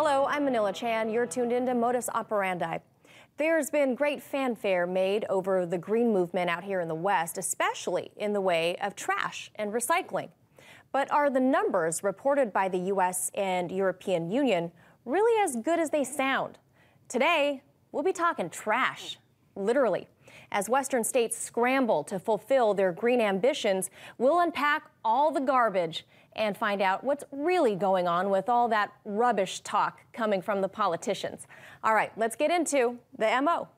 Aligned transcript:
Hello, 0.00 0.26
I'm 0.26 0.44
Manila 0.44 0.72
Chan. 0.72 1.10
You're 1.10 1.26
tuned 1.26 1.50
into 1.50 1.74
Modus 1.74 2.08
Operandi. 2.10 2.78
There's 3.36 3.68
been 3.68 3.96
great 3.96 4.22
fanfare 4.22 4.86
made 4.86 5.26
over 5.28 5.66
the 5.66 5.76
green 5.76 6.12
movement 6.12 6.48
out 6.48 6.62
here 6.62 6.80
in 6.80 6.86
the 6.86 6.94
West, 6.94 7.36
especially 7.36 8.12
in 8.16 8.32
the 8.32 8.40
way 8.40 8.76
of 8.76 8.94
trash 8.94 9.50
and 9.56 9.72
recycling. 9.72 10.28
But 10.92 11.10
are 11.10 11.30
the 11.30 11.40
numbers 11.40 12.04
reported 12.04 12.52
by 12.52 12.68
the 12.68 12.78
U.S. 12.78 13.32
and 13.34 13.72
European 13.72 14.30
Union 14.30 14.70
really 15.04 15.42
as 15.42 15.56
good 15.56 15.80
as 15.80 15.90
they 15.90 16.04
sound? 16.04 16.58
Today, 17.08 17.64
we'll 17.90 18.04
be 18.04 18.12
talking 18.12 18.50
trash, 18.50 19.18
literally. 19.56 20.06
As 20.52 20.68
Western 20.68 21.02
states 21.02 21.36
scramble 21.36 22.04
to 22.04 22.20
fulfill 22.20 22.72
their 22.72 22.92
green 22.92 23.20
ambitions, 23.20 23.90
we'll 24.16 24.38
unpack 24.38 24.92
all 25.04 25.32
the 25.32 25.40
garbage 25.40 26.06
and 26.38 26.56
find 26.56 26.80
out 26.80 27.02
what's 27.02 27.24
really 27.32 27.74
going 27.74 28.06
on 28.06 28.30
with 28.30 28.48
all 28.48 28.68
that 28.68 28.92
rubbish 29.04 29.60
talk 29.60 30.00
coming 30.12 30.40
from 30.40 30.62
the 30.62 30.68
politicians. 30.68 31.46
All 31.82 31.94
right, 31.94 32.12
let's 32.16 32.36
get 32.36 32.50
into 32.50 32.96
the 33.18 33.26
MO. 33.42 33.68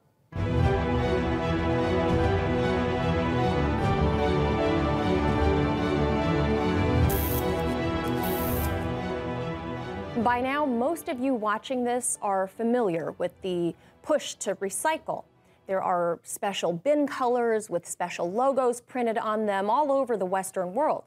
By 10.23 10.43
now, 10.43 10.67
most 10.67 11.09
of 11.09 11.19
you 11.19 11.33
watching 11.33 11.83
this 11.83 12.19
are 12.21 12.47
familiar 12.47 13.13
with 13.13 13.33
the 13.41 13.75
push 14.03 14.35
to 14.35 14.55
recycle. 14.57 15.25
There 15.67 15.83
are 15.83 16.19
special 16.25 16.75
bin 16.75 17.07
colors 17.07 17.71
with 17.71 17.89
special 17.89 18.31
logos 18.31 18.83
printed 18.83 19.17
on 19.17 19.47
them 19.47 19.71
all 19.71 19.91
over 19.91 20.19
the 20.19 20.27
Western 20.27 20.75
world. 20.75 21.05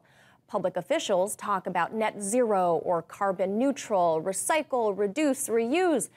Public 0.54 0.78
officials 0.78 1.36
talk 1.36 1.66
about 1.66 1.96
net 1.96 2.22
zero 2.22 2.76
or 2.86 3.02
carbon 3.02 3.58
neutral, 3.58 4.22
recycle, 4.22 4.96
reduce, 4.96 5.50
reuse, 5.50 6.10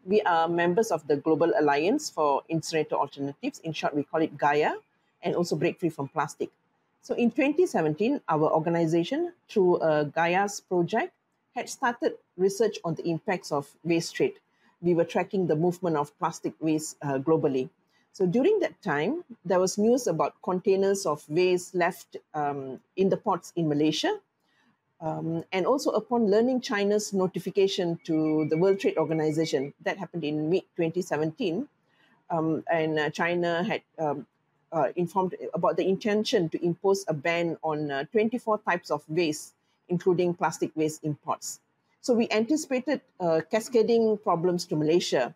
We 0.06 0.22
are 0.24 0.50
members 0.50 0.92
of 0.92 1.06
the 1.08 1.16
Global 1.18 1.54
Alliance 1.58 2.10
for 2.10 2.42
Incinerator 2.50 2.96
Alternatives. 2.96 3.60
In 3.60 3.74
short, 3.74 3.96
we 3.96 4.04
call 4.04 4.22
it 4.22 4.36
Gaia, 4.38 4.74
and 5.22 5.36
also 5.36 5.56
Break 5.56 5.80
Free 5.80 5.90
from 5.90 6.08
Plastic. 6.10 6.50
So 7.04 7.14
in 7.14 7.30
2017, 7.30 8.22
our 8.28 8.52
organization, 8.52 9.34
through 9.48 9.78
a 9.82 10.06
Gaia's 10.06 10.60
project, 10.60 11.14
had 11.56 11.70
started 11.70 12.18
research 12.38 12.80
on 12.84 12.96
the 12.96 13.08
impacts 13.08 13.52
of 13.52 13.70
waste 13.84 14.16
trade. 14.16 14.34
We 14.82 14.96
were 14.96 15.06
tracking 15.06 15.46
the 15.48 15.56
movement 15.56 15.96
of 15.96 16.18
plastic 16.18 16.54
waste 16.60 16.98
uh, 17.04 17.20
globally. 17.20 17.70
So 18.16 18.26
during 18.26 18.62
that 18.62 18.82
time, 18.82 19.26
there 19.44 19.60
was 19.60 19.78
news 19.78 20.08
about 20.08 20.42
containers 20.42 21.06
of 21.06 21.28
waste 21.28 21.76
left 21.76 22.16
um, 22.34 22.80
in 22.96 23.10
the 23.10 23.18
ports 23.18 23.52
in 23.58 23.68
Malaysia. 23.68 24.22
Um, 25.02 25.44
and 25.52 25.66
also 25.66 25.92
upon 25.92 26.32
learning 26.32 26.62
China's 26.62 27.12
notification 27.12 28.00
to 28.06 28.48
the 28.50 28.56
World 28.56 28.80
Trade 28.80 28.96
Organization, 28.96 29.74
that 29.84 29.98
happened 29.98 30.24
in 30.24 30.50
mid 30.50 30.64
2017, 30.78 31.68
um, 32.30 32.64
and 32.72 32.98
uh, 32.98 33.10
China 33.10 33.62
had 33.66 33.82
um, 34.00 34.26
uh, 34.72 34.96
informed 34.96 35.36
about 35.54 35.76
the 35.76 35.86
intention 35.86 36.48
to 36.48 36.66
impose 36.66 37.04
a 37.10 37.14
ban 37.14 37.58
on 37.66 37.92
uh, 37.92 38.06
24 38.14 38.60
types 38.60 38.92
of 38.92 39.04
waste, 39.10 39.56
including 39.90 40.34
plastic 40.34 40.72
waste 40.74 41.04
imports. 41.04 41.60
So 42.00 42.14
we 42.14 42.30
anticipated 42.32 43.02
uh, 43.20 43.42
cascading 43.52 44.20
problems 44.20 44.64
to 44.68 44.78
Malaysia 44.78 45.36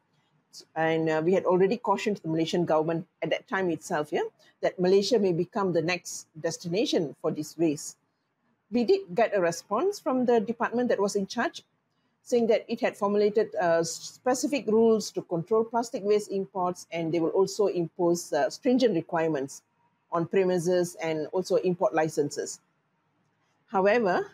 and 0.76 1.10
uh, 1.10 1.22
we 1.24 1.34
had 1.34 1.46
already 1.46 1.78
cautioned 1.78 2.18
the 2.18 2.30
Malaysian 2.30 2.66
government 2.66 3.08
at 3.22 3.30
that 3.30 3.48
time 3.48 3.70
itself, 3.70 4.12
yeah, 4.12 4.28
that 4.62 4.80
Malaysia 4.80 5.20
may 5.20 5.34
become 5.34 5.74
the 5.74 5.82
next 5.82 6.28
destination 6.40 7.16
for 7.22 7.32
this 7.32 7.58
waste. 7.58 7.98
We 8.72 8.84
did 8.84 9.16
get 9.16 9.36
a 9.36 9.42
response 9.42 10.00
from 10.00 10.26
the 10.26 10.40
department 10.40 10.90
that 10.90 11.00
was 11.00 11.16
in 11.16 11.28
charge, 11.28 11.64
saying 12.24 12.48
that 12.48 12.66
it 12.68 12.82
had 12.82 12.98
formulated 12.98 13.56
uh, 13.56 13.84
specific 13.84 14.68
rules 14.68 15.12
to 15.12 15.22
control 15.24 15.64
plastic 15.64 16.04
waste 16.04 16.32
imports, 16.32 16.88
and 16.92 17.14
they 17.14 17.20
will 17.20 17.34
also 17.34 17.68
impose 17.68 18.32
uh, 18.34 18.50
stringent 18.50 18.94
requirements 18.94 19.64
on 20.12 20.28
premises 20.28 20.96
and 21.02 21.28
also 21.28 21.56
import 21.58 21.94
licenses. 21.94 22.60
However, 23.68 24.26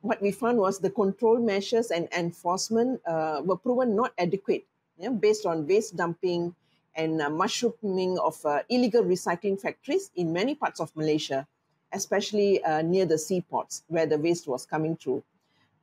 what 0.00 0.20
we 0.20 0.32
found 0.32 0.58
was 0.58 0.78
the 0.78 0.90
control 0.90 1.38
measures 1.38 1.90
and 1.90 2.08
enforcement 2.12 3.00
uh, 3.06 3.40
were 3.44 3.56
proven 3.56 3.94
not 3.94 4.12
adequate 4.18 4.66
yeah, 4.98 5.10
based 5.10 5.46
on 5.46 5.66
waste 5.66 5.96
dumping 5.96 6.54
and 6.94 7.20
uh, 7.20 7.30
mushrooming 7.30 8.18
of 8.18 8.44
uh, 8.44 8.62
illegal 8.68 9.02
recycling 9.02 9.60
factories 9.60 10.10
in 10.16 10.32
many 10.32 10.54
parts 10.54 10.80
of 10.80 10.94
Malaysia, 10.96 11.46
especially 11.92 12.62
uh, 12.64 12.82
near 12.82 13.06
the 13.06 13.18
seaports 13.18 13.82
where 13.88 14.06
the 14.06 14.18
waste 14.18 14.46
was 14.46 14.66
coming 14.66 14.96
through. 14.96 15.22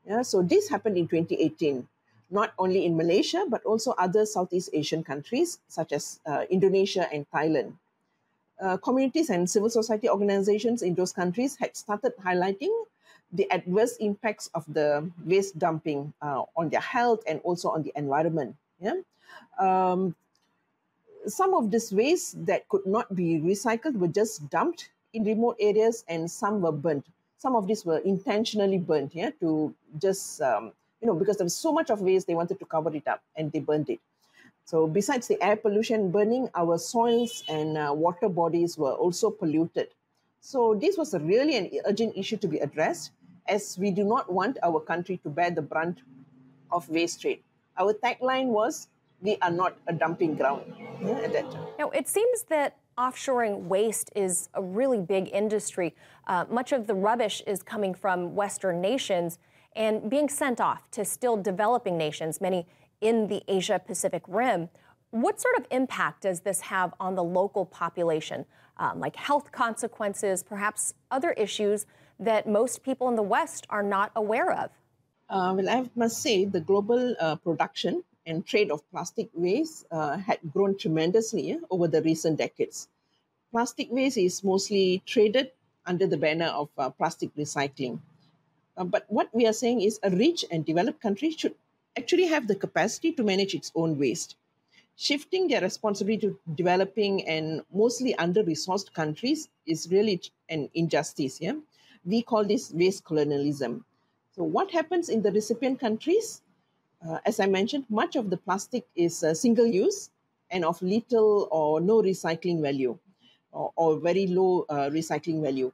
Yeah, 0.05 0.21
so 0.21 0.41
this 0.41 0.69
happened 0.69 0.97
in 0.97 1.07
2018, 1.07 1.87
not 2.29 2.53
only 2.57 2.85
in 2.85 2.95
Malaysia, 2.95 3.45
but 3.47 3.63
also 3.65 3.91
other 3.97 4.25
Southeast 4.25 4.69
Asian 4.73 5.03
countries 5.03 5.59
such 5.67 5.91
as 5.91 6.19
uh, 6.25 6.45
Indonesia 6.49 7.07
and 7.11 7.29
Thailand. 7.29 7.73
Uh, 8.59 8.77
communities 8.77 9.29
and 9.29 9.49
civil 9.49 9.69
society 9.69 10.09
organizations 10.09 10.81
in 10.81 10.93
those 10.93 11.13
countries 11.13 11.55
had 11.55 11.75
started 11.77 12.11
highlighting 12.17 12.73
the 13.31 13.49
adverse 13.51 13.95
impacts 13.97 14.49
of 14.53 14.65
the 14.73 15.09
waste 15.25 15.57
dumping 15.57 16.13
uh, 16.21 16.43
on 16.57 16.69
their 16.69 16.81
health 16.81 17.23
and 17.27 17.39
also 17.43 17.69
on 17.69 17.83
the 17.83 17.93
environment. 17.95 18.55
Yeah. 18.81 19.01
Um, 19.59 20.15
some 21.27 21.53
of 21.53 21.69
this 21.69 21.91
waste 21.91 22.45
that 22.45 22.67
could 22.69 22.85
not 22.85 23.13
be 23.15 23.39
recycled 23.39 23.97
were 23.97 24.07
just 24.07 24.49
dumped 24.49 24.89
in 25.13 25.23
remote 25.23 25.57
areas 25.59 26.03
and 26.07 26.29
some 26.29 26.61
were 26.61 26.71
burnt. 26.71 27.05
Some 27.37 27.55
of 27.55 27.67
these 27.67 27.85
were 27.85 27.99
intentionally 27.99 28.77
burnt, 28.77 29.15
yeah, 29.15 29.31
to 29.39 29.73
just, 30.01 30.41
um, 30.41 30.71
you 31.01 31.07
know, 31.07 31.15
because 31.15 31.37
there 31.37 31.45
was 31.45 31.55
so 31.55 31.71
much 31.71 31.89
of 31.89 32.01
waste, 32.01 32.27
they 32.27 32.35
wanted 32.35 32.59
to 32.59 32.65
cover 32.65 32.93
it 32.95 33.07
up 33.07 33.21
and 33.35 33.51
they 33.51 33.59
burned 33.59 33.89
it. 33.89 33.99
So 34.65 34.87
besides 34.87 35.27
the 35.27 35.41
air 35.41 35.55
pollution 35.55 36.11
burning, 36.11 36.49
our 36.53 36.77
soils 36.77 37.43
and 37.49 37.77
uh, 37.77 37.91
water 37.93 38.29
bodies 38.29 38.77
were 38.77 38.91
also 38.91 39.31
polluted. 39.31 39.87
So 40.41 40.75
this 40.75 40.97
was 40.97 41.13
really 41.13 41.57
an 41.57 41.71
urgent 41.85 42.15
issue 42.15 42.37
to 42.37 42.47
be 42.47 42.59
addressed 42.59 43.11
as 43.47 43.77
we 43.79 43.89
do 43.91 44.03
not 44.03 44.31
want 44.31 44.57
our 44.61 44.79
country 44.79 45.17
to 45.23 45.29
bear 45.29 45.49
the 45.49 45.61
brunt 45.61 45.99
of 46.71 46.87
waste 46.87 47.21
trade. 47.21 47.41
Our 47.79 47.93
tagline 47.93 48.47
was, 48.47 48.89
we 49.21 49.37
are 49.41 49.49
not 49.49 49.77
a 49.87 49.93
dumping 49.93 50.35
ground 50.35 50.63
yeah, 51.01 51.11
at 51.11 51.31
that 51.31 51.49
time. 51.49 51.65
Now, 51.79 51.89
it 51.91 52.09
seems 52.09 52.43
that 52.43 52.75
offshoring 52.97 53.63
waste 53.63 54.11
is 54.17 54.49
a 54.53 54.61
really 54.61 54.99
big 54.99 55.29
industry. 55.31 55.95
Uh, 56.27 56.43
much 56.49 56.73
of 56.73 56.87
the 56.87 56.93
rubbish 56.93 57.41
is 57.47 57.63
coming 57.63 57.93
from 57.93 58.35
Western 58.35 58.81
nations 58.81 59.39
and 59.77 60.09
being 60.09 60.27
sent 60.27 60.59
off 60.59 60.91
to 60.91 61.05
still 61.05 61.37
developing 61.37 61.97
nations, 61.97 62.41
many 62.41 62.67
in 62.99 63.27
the 63.27 63.41
Asia 63.47 63.79
Pacific 63.79 64.23
Rim. 64.27 64.67
what 65.11 65.39
sort 65.39 65.57
of 65.57 65.65
impact 65.71 66.23
does 66.23 66.41
this 66.41 66.59
have 66.59 66.93
on 66.99 67.15
the 67.15 67.23
local 67.23 67.65
population, 67.65 68.45
um, 68.77 68.99
like 68.99 69.15
health 69.15 69.51
consequences, 69.51 70.43
perhaps 70.43 70.93
other 71.09 71.31
issues 71.31 71.85
that 72.19 72.47
most 72.47 72.83
people 72.83 73.07
in 73.07 73.15
the 73.15 73.23
West 73.23 73.65
are 73.69 73.81
not 73.81 74.11
aware 74.15 74.51
of? 74.51 74.69
Uh, 75.29 75.53
well, 75.55 75.69
I 75.69 75.89
must 75.95 76.21
say 76.23 76.45
the 76.45 76.59
global 76.59 77.15
uh, 77.19 77.35
production 77.35 78.03
and 78.25 78.45
trade 78.45 78.71
of 78.71 78.89
plastic 78.89 79.29
waste 79.35 79.85
uh, 79.91 80.17
had 80.17 80.39
grown 80.51 80.75
tremendously 80.75 81.59
over 81.69 81.87
the 81.87 82.01
recent 82.01 82.37
decades. 82.39 82.87
Plastic 83.51 83.91
waste 83.91 84.17
is 84.17 84.43
mostly 84.43 85.03
traded 85.05 85.51
under 85.85 86.07
the 86.07 86.17
banner 86.17 86.47
of 86.47 86.69
uh, 86.77 86.89
plastic 86.89 87.33
recycling. 87.35 87.99
Uh, 88.75 88.83
but 88.83 89.05
what 89.07 89.29
we 89.33 89.45
are 89.45 89.53
saying 89.53 89.81
is 89.81 89.99
a 90.01 90.09
rich 90.09 90.45
and 90.51 90.65
developed 90.65 90.99
country 90.99 91.29
should 91.29 91.53
actually 91.95 92.25
have 92.25 92.47
the 92.47 92.55
capacity 92.55 93.11
to 93.11 93.23
manage 93.23 93.53
its 93.53 93.71
own 93.75 93.99
waste. 93.99 94.35
Shifting 94.95 95.47
their 95.47 95.61
responsibility 95.61 96.27
to 96.27 96.39
developing 96.55 97.27
and 97.27 97.61
mostly 97.71 98.15
under 98.15 98.43
resourced 98.43 98.93
countries 98.93 99.47
is 99.67 99.87
really 99.91 100.21
an 100.49 100.69
injustice. 100.73 101.39
Yeah? 101.39 101.53
We 102.03 102.23
call 102.23 102.45
this 102.45 102.71
waste 102.71 103.05
colonialism. 103.05 103.85
So, 104.39 104.45
what 104.45 104.71
happens 104.71 105.09
in 105.09 105.21
the 105.21 105.33
recipient 105.33 105.81
countries? 105.81 106.43
Uh, 107.05 107.19
as 107.25 107.41
I 107.41 107.45
mentioned, 107.45 107.83
much 107.89 108.15
of 108.15 108.29
the 108.29 108.37
plastic 108.37 108.87
is 108.95 109.21
uh, 109.21 109.33
single 109.33 109.65
use 109.65 110.11
and 110.49 110.63
of 110.63 110.81
little 110.81 111.49
or 111.51 111.81
no 111.81 112.01
recycling 112.01 112.61
value 112.61 112.97
or, 113.51 113.73
or 113.75 113.99
very 113.99 114.27
low 114.27 114.65
uh, 114.69 114.89
recycling 114.91 115.41
value. 115.41 115.73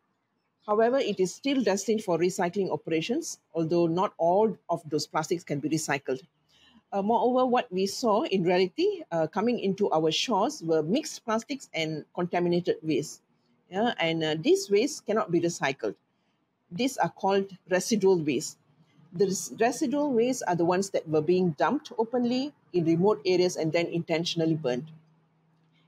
However, 0.66 0.98
it 0.98 1.20
is 1.20 1.32
still 1.32 1.62
destined 1.62 2.04
for 2.04 2.18
recycling 2.18 2.72
operations, 2.72 3.38
although 3.54 3.86
not 3.86 4.16
all 4.18 4.58
of 4.68 4.82
those 4.90 5.06
plastics 5.06 5.44
can 5.44 5.60
be 5.60 5.70
recycled. 5.70 6.24
Uh, 6.92 7.04
moreover, 7.04 7.46
what 7.46 7.72
we 7.72 7.86
saw 7.86 8.24
in 8.24 8.42
reality 8.42 9.04
uh, 9.12 9.28
coming 9.28 9.60
into 9.60 9.92
our 9.92 10.12
shores 10.12 10.64
were 10.64 10.82
mixed 10.82 11.24
plastics 11.24 11.70
and 11.76 12.04
contaminated 12.16 12.78
waste. 12.82 13.22
Yeah, 13.70 13.94
and 14.00 14.24
uh, 14.24 14.36
these 14.42 14.72
waste 14.72 15.06
cannot 15.06 15.30
be 15.30 15.40
recycled. 15.40 15.94
These 16.72 16.98
are 16.98 17.10
called 17.10 17.52
residual 17.70 18.18
waste. 18.18 18.58
The 19.14 19.28
residual 19.60 20.12
waste 20.12 20.44
are 20.48 20.56
the 20.56 20.66
ones 20.66 20.90
that 20.90 21.08
were 21.08 21.22
being 21.22 21.52
dumped 21.52 21.92
openly 21.98 22.54
in 22.74 22.86
remote 22.86 23.22
areas 23.26 23.56
and 23.56 23.72
then 23.72 23.88
intentionally 23.88 24.56
burned. 24.56 24.92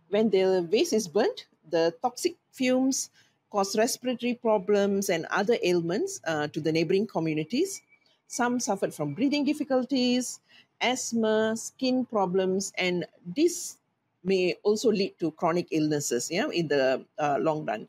When 0.10 0.30
the 0.30 0.66
waste 0.72 0.94
is 0.94 1.08
burnt, 1.08 1.48
the 1.70 1.94
toxic 2.02 2.36
fumes 2.52 3.10
cause 3.52 3.78
respiratory 3.78 4.36
problems 4.36 5.10
and 5.10 5.26
other 5.30 5.58
ailments 5.64 6.22
uh, 6.26 6.48
to 6.48 6.62
the 6.62 6.72
neighboring 6.72 7.08
communities. 7.08 7.82
Some 8.28 8.60
suffered 8.60 8.94
from 8.94 9.14
breathing 9.14 9.46
difficulties, 9.46 10.40
asthma, 10.82 11.56
skin 11.58 12.06
problems, 12.06 12.72
and 12.78 13.06
this 13.26 13.78
may 14.24 14.56
also 14.64 14.92
lead 14.92 15.18
to 15.20 15.32
chronic 15.32 15.68
illnesses 15.72 16.30
yeah, 16.32 16.48
in 16.50 16.68
the 16.68 17.06
uh, 17.18 17.38
long 17.40 17.66
run. 17.66 17.88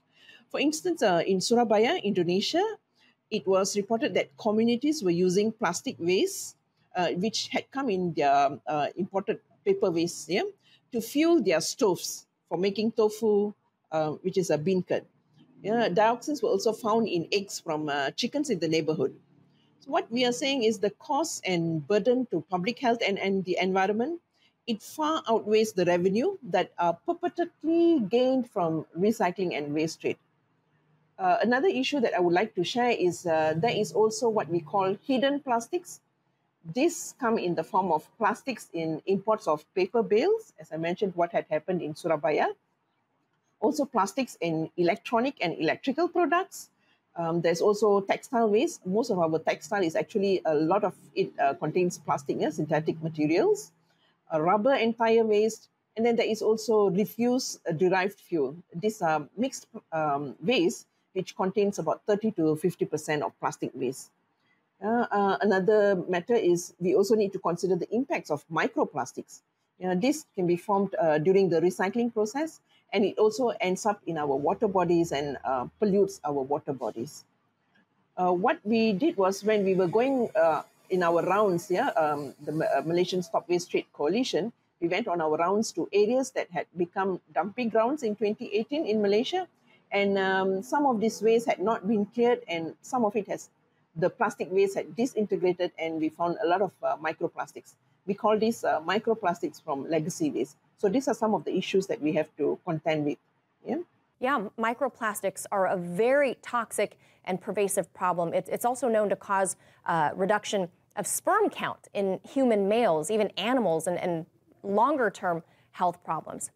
For 0.50 0.60
instance, 0.60 1.02
uh, 1.02 1.22
in 1.26 1.40
Surabaya, 1.40 1.96
Indonesia, 2.02 2.64
it 3.30 3.46
was 3.46 3.76
reported 3.76 4.14
that 4.14 4.36
communities 4.38 5.02
were 5.02 5.12
using 5.12 5.52
plastic 5.52 5.96
waste, 5.98 6.56
uh, 6.96 7.10
which 7.20 7.48
had 7.48 7.70
come 7.70 7.90
in 7.90 8.14
their 8.14 8.58
uh, 8.66 8.88
imported 8.96 9.40
paper 9.64 9.90
waste, 9.90 10.28
yeah, 10.28 10.48
to 10.92 11.00
fuel 11.00 11.42
their 11.42 11.60
stoves 11.60 12.26
for 12.48 12.56
making 12.56 12.92
tofu, 12.92 13.52
uh, 13.92 14.12
which 14.24 14.38
is 14.38 14.48
a 14.48 14.56
bean 14.56 14.82
curd. 14.82 15.04
Yeah, 15.62 15.88
dioxins 15.88 16.42
were 16.42 16.48
also 16.48 16.72
found 16.72 17.08
in 17.08 17.28
eggs 17.32 17.60
from 17.60 17.88
uh, 17.88 18.12
chickens 18.12 18.48
in 18.48 18.58
the 18.58 18.68
neighborhood. 18.68 19.12
So 19.80 19.90
what 19.90 20.10
we 20.10 20.24
are 20.24 20.32
saying 20.32 20.62
is 20.64 20.78
the 20.78 20.90
cost 20.96 21.44
and 21.44 21.86
burden 21.86 22.26
to 22.30 22.40
public 22.48 22.78
health 22.78 22.98
and, 23.06 23.18
and 23.18 23.44
the 23.44 23.58
environment, 23.60 24.20
it 24.66 24.80
far 24.80 25.22
outweighs 25.28 25.72
the 25.72 25.84
revenue 25.84 26.38
that 26.44 26.72
are 26.78 26.96
purportedly 27.06 28.08
gained 28.08 28.48
from 28.48 28.86
recycling 28.96 29.56
and 29.56 29.74
waste 29.74 30.00
trade. 30.00 30.16
Uh, 31.18 31.36
another 31.42 31.68
issue 31.68 32.00
that 32.00 32.14
I 32.14 32.20
would 32.20 32.34
like 32.34 32.54
to 32.54 32.64
share 32.64 32.90
is 32.90 33.26
uh, 33.26 33.54
there 33.56 33.74
is 33.74 33.92
also 33.92 34.28
what 34.28 34.48
we 34.48 34.60
call 34.60 34.96
hidden 35.06 35.40
plastics. 35.40 36.00
These 36.74 37.14
come 37.18 37.38
in 37.38 37.54
the 37.54 37.64
form 37.64 37.90
of 37.90 38.06
plastics 38.18 38.68
in 38.72 39.02
imports 39.06 39.48
of 39.48 39.64
paper 39.74 40.02
bales, 40.02 40.52
as 40.60 40.70
I 40.72 40.76
mentioned, 40.76 41.14
what 41.16 41.32
had 41.32 41.46
happened 41.50 41.82
in 41.82 41.96
Surabaya 41.96 42.48
also 43.60 43.84
plastics 43.84 44.36
in 44.40 44.70
electronic 44.76 45.34
and 45.40 45.58
electrical 45.58 46.08
products. 46.08 46.70
Um, 47.16 47.40
there's 47.40 47.60
also 47.60 48.00
textile 48.00 48.48
waste. 48.48 48.86
Most 48.86 49.10
of 49.10 49.18
our 49.18 49.38
textile 49.40 49.82
is 49.82 49.96
actually 49.96 50.40
a 50.44 50.54
lot 50.54 50.84
of 50.84 50.94
it 51.14 51.32
uh, 51.40 51.54
contains 51.54 51.98
plastic, 51.98 52.36
yeah, 52.38 52.50
synthetic 52.50 53.02
materials, 53.02 53.72
uh, 54.32 54.40
rubber 54.40 54.72
and 54.72 54.96
tire 54.96 55.24
waste, 55.24 55.68
and 55.96 56.06
then 56.06 56.14
there 56.14 56.26
is 56.26 56.42
also 56.42 56.90
refuse 56.90 57.58
uh, 57.68 57.72
derived 57.72 58.20
fuel. 58.20 58.54
These 58.72 59.02
are 59.02 59.26
mixed 59.36 59.66
um, 59.92 60.36
waste 60.40 60.86
which 61.18 61.34
contains 61.34 61.80
about 61.80 62.00
30 62.06 62.30
to 62.38 62.54
50 62.54 62.84
percent 62.86 63.22
of 63.26 63.34
plastic 63.40 63.72
waste. 63.74 64.10
Uh, 64.80 65.06
uh, 65.10 65.36
another 65.40 65.96
matter 66.08 66.34
is 66.34 66.74
we 66.78 66.94
also 66.94 67.16
need 67.16 67.32
to 67.32 67.40
consider 67.40 67.74
the 67.74 67.90
impacts 67.92 68.30
of 68.30 68.46
microplastics. 68.48 69.42
You 69.80 69.88
know, 69.88 69.96
this 69.96 70.26
can 70.36 70.46
be 70.46 70.56
formed 70.56 70.94
uh, 70.94 71.18
during 71.18 71.48
the 71.50 71.60
recycling 71.60 72.14
process 72.14 72.60
and 72.92 73.04
it 73.04 73.18
also 73.18 73.48
ends 73.60 73.84
up 73.84 74.00
in 74.06 74.16
our 74.16 74.36
water 74.46 74.68
bodies 74.68 75.10
and 75.10 75.36
uh, 75.44 75.66
pollutes 75.80 76.20
our 76.24 76.42
water 76.54 76.72
bodies. 76.72 77.24
Uh, 78.16 78.32
what 78.32 78.58
we 78.64 78.92
did 78.92 79.16
was 79.16 79.42
when 79.42 79.64
we 79.64 79.74
were 79.74 79.88
going 79.88 80.30
uh, 80.36 80.62
in 80.90 81.02
our 81.02 81.22
rounds, 81.22 81.70
yeah, 81.70 81.88
um, 81.98 82.34
the 82.42 82.52
uh, 82.52 82.82
Malaysian 82.86 83.22
Stop 83.22 83.48
Waste 83.48 83.70
Trade 83.70 83.86
Coalition, 83.92 84.52
we 84.80 84.88
went 84.88 85.08
on 85.08 85.20
our 85.20 85.36
rounds 85.36 85.72
to 85.72 85.88
areas 85.92 86.30
that 86.32 86.50
had 86.50 86.66
become 86.76 87.20
dumping 87.34 87.68
grounds 87.68 88.02
in 88.02 88.14
2018 88.14 88.86
in 88.86 89.02
Malaysia, 89.02 89.46
and 89.90 90.18
um, 90.18 90.62
some 90.62 90.86
of 90.86 91.00
this 91.00 91.22
waste 91.22 91.46
had 91.46 91.60
not 91.60 91.86
been 91.86 92.06
cleared, 92.06 92.40
and 92.48 92.74
some 92.82 93.04
of 93.04 93.16
it 93.16 93.28
has, 93.28 93.50
the 93.96 94.10
plastic 94.10 94.50
waste 94.50 94.76
had 94.76 94.94
disintegrated, 94.96 95.72
and 95.78 96.00
we 96.00 96.08
found 96.08 96.36
a 96.42 96.46
lot 96.46 96.62
of 96.62 96.72
uh, 96.82 96.96
microplastics. 96.96 97.74
We 98.06 98.14
call 98.14 98.38
these 98.38 98.64
uh, 98.64 98.80
microplastics 98.80 99.62
from 99.62 99.88
legacy 99.88 100.30
waste. 100.30 100.56
So 100.76 100.88
these 100.88 101.08
are 101.08 101.14
some 101.14 101.34
of 101.34 101.44
the 101.44 101.56
issues 101.56 101.86
that 101.88 102.00
we 102.00 102.12
have 102.12 102.28
to 102.36 102.58
contend 102.64 103.04
with. 103.04 103.18
Yeah. 103.66 103.78
Yeah, 104.20 104.48
microplastics 104.58 105.46
are 105.52 105.66
a 105.66 105.76
very 105.76 106.38
toxic 106.42 106.98
and 107.24 107.40
pervasive 107.40 107.92
problem. 107.94 108.34
It's, 108.34 108.48
it's 108.48 108.64
also 108.64 108.88
known 108.88 109.08
to 109.10 109.16
cause 109.16 109.56
uh, 109.86 110.10
reduction 110.14 110.68
of 110.96 111.06
sperm 111.06 111.48
count 111.50 111.88
in 111.94 112.18
human 112.28 112.68
males, 112.68 113.10
even 113.10 113.28
animals, 113.36 113.86
and, 113.86 113.96
and 113.98 114.26
longer 114.62 115.10
term 115.10 115.44
health 115.72 116.02
problems. 116.02 116.50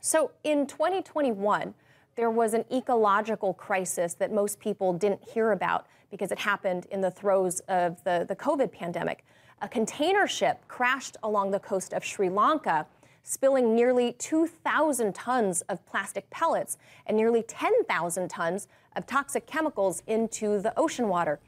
So 0.00 0.30
in 0.44 0.66
2021, 0.66 1.74
there 2.16 2.30
was 2.30 2.54
an 2.54 2.64
ecological 2.72 3.54
crisis 3.54 4.14
that 4.14 4.32
most 4.32 4.58
people 4.58 4.92
didn't 4.92 5.22
hear 5.22 5.52
about 5.52 5.86
because 6.10 6.32
it 6.32 6.38
happened 6.38 6.86
in 6.90 7.00
the 7.02 7.10
throes 7.10 7.60
of 7.68 8.02
the, 8.04 8.24
the 8.26 8.34
COVID 8.34 8.72
pandemic. 8.72 9.24
A 9.60 9.68
container 9.68 10.26
ship 10.26 10.60
crashed 10.66 11.16
along 11.22 11.50
the 11.50 11.60
coast 11.60 11.92
of 11.92 12.04
Sri 12.04 12.28
Lanka 12.28 12.86
spilling 13.22 13.74
nearly 13.74 14.12
2,000 14.12 15.14
tons 15.14 15.60
of 15.62 15.84
plastic 15.84 16.30
pellets 16.30 16.78
and 17.06 17.16
nearly 17.16 17.42
10,000 17.42 18.28
tons 18.28 18.68
of 18.94 19.04
toxic 19.06 19.46
chemicals 19.46 20.02
into 20.06 20.60
the 20.60 20.72
ocean 20.78 21.08
water. 21.08 21.40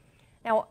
Now, 0.43 0.67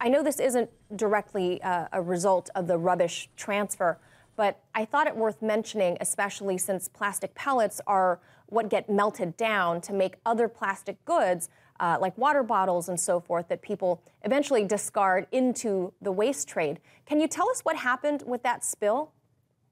I 0.00 0.08
know 0.08 0.22
this 0.22 0.38
isn't 0.38 0.70
directly 0.96 1.62
uh, 1.62 1.88
a 1.92 2.02
result 2.02 2.50
of 2.54 2.66
the 2.66 2.76
rubbish 2.76 3.30
transfer, 3.36 3.98
but 4.36 4.60
I 4.74 4.84
thought 4.84 5.06
it 5.06 5.16
worth 5.16 5.42
mentioning, 5.42 5.96
especially 6.00 6.58
since 6.58 6.88
plastic 6.88 7.34
pellets 7.34 7.80
are 7.86 8.20
what 8.50 8.68
get 8.68 8.90
melted 8.90 9.36
down 9.36 9.80
to 9.82 9.92
make 9.92 10.16
other 10.26 10.48
plastic 10.48 11.02
goods, 11.04 11.48
uh, 11.78 11.96
like 12.00 12.16
water 12.18 12.42
bottles 12.42 12.88
and 12.88 13.00
so 13.00 13.20
forth, 13.20 13.48
that 13.48 13.62
people 13.62 14.02
eventually 14.24 14.64
discard 14.64 15.26
into 15.32 15.92
the 16.02 16.12
waste 16.12 16.48
trade. 16.48 16.80
Can 17.06 17.20
you 17.20 17.28
tell 17.28 17.48
us 17.48 17.60
what 17.62 17.76
happened 17.76 18.22
with 18.26 18.42
that 18.42 18.64
spill? 18.64 19.12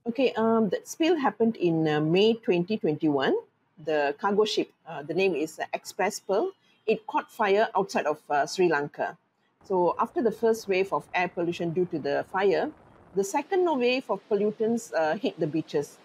Okay, 0.06 0.32
um, 0.34 0.70
that 0.70 0.88
spill 0.88 1.16
happened 1.16 1.56
in 1.56 1.86
uh, 1.86 2.00
May 2.00 2.32
2021. 2.34 3.34
The 3.84 4.14
cargo 4.18 4.44
ship, 4.44 4.72
uh, 4.86 5.02
the 5.02 5.14
name 5.14 5.34
is 5.34 5.58
uh, 5.58 5.64
X-Press 5.74 6.20
Pearl, 6.20 6.52
it 6.86 7.06
caught 7.06 7.30
fire 7.30 7.68
outside 7.76 8.06
of 8.06 8.18
uh, 8.30 8.46
Sri 8.46 8.68
Lanka. 8.68 9.16
So, 9.64 9.94
after 9.98 10.22
the 10.22 10.32
first 10.32 10.66
wave 10.66 10.92
of 10.94 11.04
air 11.14 11.28
pollution 11.28 11.72
due 11.74 11.84
to 11.86 11.98
the 11.98 12.24
fire, 12.32 12.70
the 13.14 13.24
second 13.24 13.66
wave 13.78 14.10
of 14.10 14.26
pollutants 14.30 14.92
uh, 14.94 15.16
hit 15.16 15.38
the 15.38 15.46
beaches. 15.46 15.98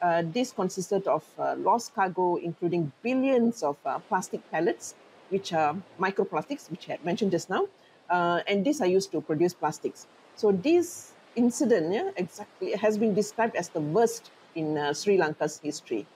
Uh, 0.00 0.22
this 0.32 0.52
consisted 0.52 1.06
of 1.06 1.24
lost 1.58 1.94
cargo, 1.94 2.36
including 2.36 2.92
billions 3.02 3.62
of 3.62 3.76
plastic 4.08 4.40
pellets, 4.50 4.94
which 5.30 5.52
are 5.52 5.76
microplastics, 5.98 6.70
which 6.70 6.88
I 6.88 6.92
had 6.92 7.04
mentioned 7.04 7.32
just 7.32 7.50
now, 7.50 7.66
and 8.10 8.64
these 8.64 8.80
are 8.80 8.86
used 8.86 9.10
to 9.12 9.20
produce 9.20 9.54
plastics. 9.54 10.06
So, 10.36 10.52
this 10.52 11.12
incident 11.38 11.92
yeah, 11.92 12.10
exactly 12.16 12.72
has 12.72 12.98
been 12.98 13.14
described 13.14 13.56
as 13.56 13.68
the 13.68 13.80
worst 13.80 14.30
in 14.54 14.76
uh, 14.76 14.92
Sri 14.92 15.16
Lanka's 15.16 15.58
history. 15.62 16.06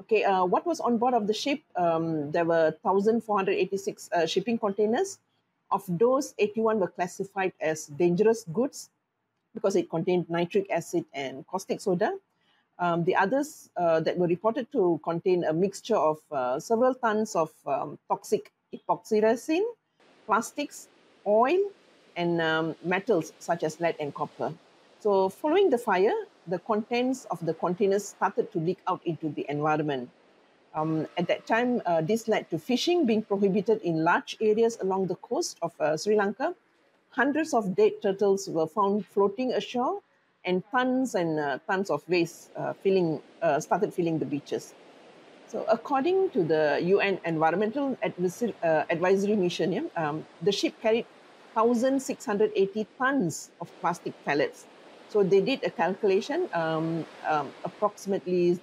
Okay, 0.00 0.24
uh, 0.24 0.44
what 0.44 0.66
was 0.66 0.80
on 0.80 0.98
board 0.98 1.14
of 1.14 1.26
the 1.26 1.32
ship? 1.32 1.60
Um, 1.76 2.30
there 2.32 2.44
were 2.44 2.74
1,486 2.82 4.10
uh, 4.12 4.26
shipping 4.26 4.58
containers. 4.58 5.18
Of 5.70 5.82
those, 5.88 6.34
81 6.38 6.80
were 6.80 6.88
classified 6.88 7.52
as 7.60 7.86
dangerous 7.86 8.44
goods 8.52 8.90
because 9.54 9.74
it 9.74 9.88
contained 9.90 10.28
nitric 10.28 10.70
acid 10.70 11.04
and 11.12 11.46
caustic 11.46 11.80
soda. 11.80 12.12
Um, 12.78 13.04
the 13.04 13.16
others 13.16 13.70
uh, 13.76 14.00
that 14.00 14.18
were 14.18 14.26
reported 14.26 14.70
to 14.72 15.00
contain 15.02 15.44
a 15.44 15.52
mixture 15.52 15.96
of 15.96 16.18
uh, 16.30 16.60
several 16.60 16.94
tons 16.94 17.34
of 17.34 17.50
um, 17.66 17.98
toxic 18.08 18.52
epoxy 18.74 19.22
resin, 19.22 19.64
plastics, 20.26 20.88
oil, 21.26 21.58
and 22.16 22.40
um, 22.40 22.74
metals 22.84 23.32
such 23.38 23.62
as 23.62 23.80
lead 23.80 23.96
and 23.98 24.14
copper. 24.14 24.52
So, 25.00 25.28
following 25.28 25.70
the 25.70 25.78
fire, 25.78 26.14
the 26.46 26.58
contents 26.58 27.26
of 27.30 27.44
the 27.44 27.54
containers 27.54 28.08
started 28.08 28.52
to 28.52 28.58
leak 28.58 28.78
out 28.86 29.00
into 29.04 29.28
the 29.30 29.46
environment. 29.48 30.10
Um, 30.74 31.06
at 31.16 31.26
that 31.28 31.46
time, 31.46 31.80
uh, 31.86 32.02
this 32.02 32.28
led 32.28 32.50
to 32.50 32.58
fishing 32.58 33.06
being 33.06 33.22
prohibited 33.22 33.80
in 33.82 34.04
large 34.04 34.36
areas 34.40 34.76
along 34.82 35.06
the 35.06 35.16
coast 35.16 35.56
of 35.62 35.72
uh, 35.80 35.96
Sri 35.96 36.16
Lanka. 36.16 36.54
Hundreds 37.10 37.54
of 37.54 37.74
dead 37.74 37.92
turtles 38.02 38.48
were 38.48 38.66
found 38.66 39.06
floating 39.06 39.52
ashore, 39.52 40.02
and 40.46 40.62
tons 40.74 41.14
and 41.14 41.40
uh, 41.40 41.58
tons 41.70 41.90
of 41.90 42.02
waste 42.08 42.50
uh, 42.56 42.74
filling, 42.82 43.22
uh, 43.42 43.60
started 43.60 43.94
filling 43.94 44.20
the 44.20 44.26
beaches. 44.26 44.74
So, 45.46 45.64
according 45.70 46.30
to 46.32 46.44
the 46.44 46.80
UN 46.82 47.20
Environmental 47.24 47.96
Advisory, 48.02 48.56
uh, 48.62 48.84
Advisory 48.90 49.36
Mission, 49.36 49.72
yeah, 49.72 49.86
um, 49.96 50.26
the 50.40 50.52
ship 50.52 50.74
carried 50.80 51.06
1,680 51.54 52.88
tons 52.98 53.50
of 53.60 53.70
plastic 53.80 54.14
pellets. 54.26 54.66
So, 55.08 55.22
they 55.22 55.40
did 55.40 55.64
a 55.64 55.70
calculation 55.70 56.48
um, 56.52 57.06
um, 57.24 57.54
approximately 57.64 58.60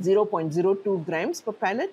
0.02 0.00 1.04
grams 1.04 1.42
per 1.42 1.52
pellet, 1.52 1.90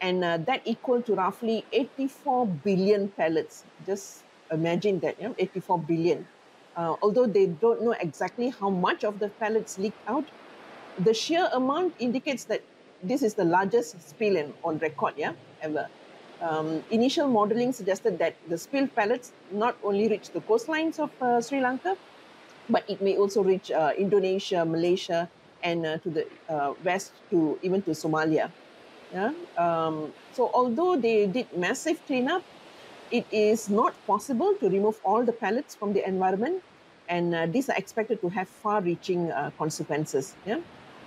and 0.00 0.24
uh, 0.24 0.38
that 0.38 0.62
equal 0.66 1.02
to 1.02 1.14
roughly 1.14 1.66
84 1.72 2.46
billion 2.48 3.10
pellets. 3.12 3.66
Just 3.84 4.24
imagine 4.50 5.00
that, 5.00 5.20
know, 5.20 5.34
84 5.38 5.82
billion. 5.84 6.28
Uh, 6.78 6.94
although 7.02 7.26
they 7.26 7.46
don't 7.46 7.82
know 7.82 7.94
exactly 8.00 8.50
how 8.50 8.70
much 8.70 9.02
of 9.02 9.18
the 9.18 9.28
pellets 9.40 9.78
leaked 9.78 10.08
out, 10.08 10.24
the 11.00 11.12
sheer 11.12 11.48
amount 11.52 11.92
indicates 11.98 12.44
that 12.44 12.62
this 13.02 13.22
is 13.22 13.34
the 13.34 13.44
largest 13.44 14.00
spill 14.08 14.36
in, 14.36 14.54
on 14.62 14.78
record, 14.78 15.14
yeah, 15.16 15.32
ever. 15.60 15.88
Um, 16.40 16.84
initial 16.90 17.26
modeling 17.26 17.72
suggested 17.72 18.20
that 18.20 18.36
the 18.48 18.56
spilled 18.56 18.94
pellets 18.94 19.32
not 19.50 19.76
only 19.82 20.08
reach 20.08 20.30
the 20.30 20.40
coastlines 20.40 21.00
of 21.00 21.10
uh, 21.20 21.40
Sri 21.40 21.60
Lanka, 21.60 21.96
but 22.70 22.88
it 22.88 23.02
may 23.02 23.16
also 23.16 23.42
reach 23.42 23.72
uh, 23.72 23.90
Indonesia, 23.98 24.64
Malaysia, 24.64 25.28
and 25.64 25.84
uh, 25.84 25.98
to 25.98 26.10
the 26.10 26.26
uh, 26.48 26.74
west 26.84 27.12
to 27.30 27.58
even 27.62 27.82
to 27.82 27.90
Somalia. 27.90 28.52
Yeah. 29.12 29.32
Um, 29.56 30.12
so 30.32 30.50
although 30.54 30.94
they 30.96 31.26
did 31.26 31.50
massive 31.56 31.98
cleanup, 32.06 32.44
it 33.10 33.26
is 33.30 33.68
not 33.68 33.94
possible 34.06 34.54
to 34.60 34.68
remove 34.68 35.00
all 35.04 35.24
the 35.24 35.32
pellets 35.32 35.74
from 35.74 35.92
the 35.92 36.06
environment, 36.06 36.62
and 37.08 37.34
uh, 37.34 37.46
these 37.46 37.68
are 37.68 37.76
expected 37.76 38.20
to 38.20 38.28
have 38.28 38.48
far-reaching 38.48 39.30
uh, 39.32 39.50
consequences. 39.58 40.34
Yeah. 40.46 40.60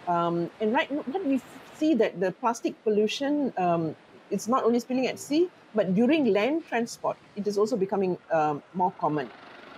Um, 0.07 0.49
and 0.59 0.73
right, 0.73 0.91
what 0.91 1.25
we 1.25 1.41
see 1.75 1.93
that 1.95 2.19
the 2.19 2.31
plastic 2.31 2.73
pollution 2.83 3.53
um, 3.57 3.95
it's 4.31 4.47
not 4.47 4.63
only 4.63 4.79
spilling 4.79 5.07
at 5.07 5.19
sea, 5.19 5.49
but 5.75 5.93
during 5.93 6.25
land 6.33 6.65
transport, 6.67 7.17
it 7.35 7.45
is 7.45 7.57
also 7.57 7.77
becoming 7.77 8.17
um, 8.31 8.63
more 8.73 8.91
common. 8.97 9.29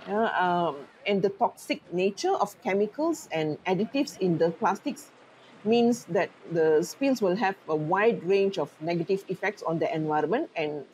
Yeah, 0.08 0.28
um, 0.38 0.76
and 1.06 1.22
the 1.22 1.30
toxic 1.30 1.80
nature 1.92 2.32
of 2.32 2.54
chemicals 2.62 3.28
and 3.32 3.58
additives 3.64 4.18
in 4.20 4.38
the 4.38 4.50
plastics 4.50 5.10
means 5.64 6.04
that 6.06 6.30
the 6.52 6.82
spills 6.82 7.22
will 7.22 7.36
have 7.36 7.56
a 7.68 7.74
wide 7.74 8.22
range 8.22 8.58
of 8.58 8.70
negative 8.80 9.24
effects 9.28 9.62
on 9.62 9.78
the 9.78 9.92
environment 9.94 10.50
and 10.56 10.84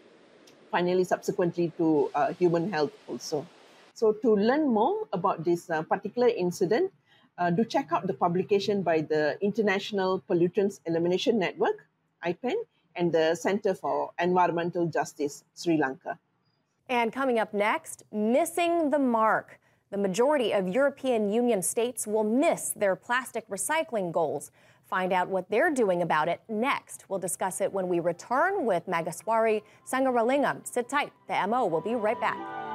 finally 0.71 1.05
subsequently 1.05 1.73
to 1.77 2.11
uh, 2.15 2.33
human 2.35 2.73
health 2.73 2.93
also. 3.09 3.47
So 3.95 4.13
to 4.13 4.35
learn 4.35 4.69
more 4.69 5.07
about 5.13 5.45
this 5.45 5.69
uh, 5.69 5.83
particular 5.83 6.29
incident, 6.29 6.93
uh, 7.39 7.51
do 7.51 7.65
check 7.65 7.93
out 7.93 8.07
the 8.07 8.15
publication 8.15 8.83
by 8.83 9.01
the 9.01 9.37
International 9.41 10.23
Pollutants 10.29 10.81
Elimination 10.87 11.39
Network, 11.39 11.87
IPEN, 12.25 12.57
and 12.97 13.13
the 13.13 13.35
Center 13.35 13.75
for 13.75 14.11
Environmental 14.19 14.87
Justice, 14.87 15.45
Sri 15.55 15.77
Lanka. 15.77 16.19
And 16.89 17.13
coming 17.13 17.39
up 17.39 17.55
next, 17.55 18.03
missing 18.13 18.91
the 18.91 18.99
mark. 18.99 19.61
The 19.91 19.99
majority 19.99 20.53
of 20.53 20.69
European 20.69 21.33
Union 21.33 21.63
states 21.63 22.07
will 22.07 22.25
miss 22.25 22.71
their 22.71 22.95
plastic 22.95 23.49
recycling 23.49 24.13
goals. 24.13 24.51
Find 24.91 25.13
out 25.13 25.29
what 25.29 25.49
they're 25.49 25.71
doing 25.71 26.03
about 26.03 26.29
it 26.29 26.41
next. 26.49 27.05
We'll 27.09 27.21
discuss 27.21 27.61
it 27.61 27.73
when 27.73 27.89
we 27.89 28.01
return 28.01 28.67
with 28.67 28.87
Mageswari 28.87 29.63
Sangaralingam. 29.87 30.67
Sit 30.67 30.89
tight. 30.89 31.13
The 31.29 31.47
MO 31.47 31.67
will 31.67 31.81
be 31.81 31.95
right 31.95 32.21
back. 32.21 32.70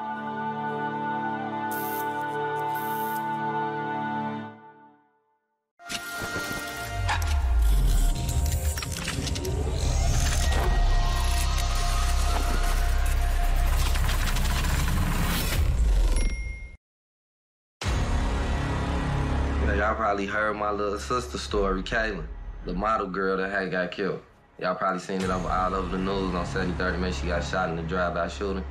Probably 20.05 20.27
heard 20.27 20.55
my 20.55 20.69
little 20.69 20.99
sister 20.99 21.35
story, 21.35 21.81
Kaylin, 21.81 22.27
the 22.63 22.73
model 22.75 23.07
girl 23.07 23.37
that 23.37 23.49
had 23.49 23.71
got 23.71 23.89
killed. 23.89 24.21
Y'all 24.59 24.75
probably 24.75 24.99
seen 24.99 25.19
it 25.19 25.31
over 25.31 25.49
all 25.49 25.73
over 25.73 25.89
the 25.89 25.97
news 25.97 26.35
on 26.35 26.45
7030. 26.45 26.99
Man, 26.99 27.11
she 27.11 27.25
got 27.25 27.43
shot 27.43 27.69
in 27.69 27.75
the 27.75 27.81
drive-by 27.81 28.27
shooting. 28.27 28.63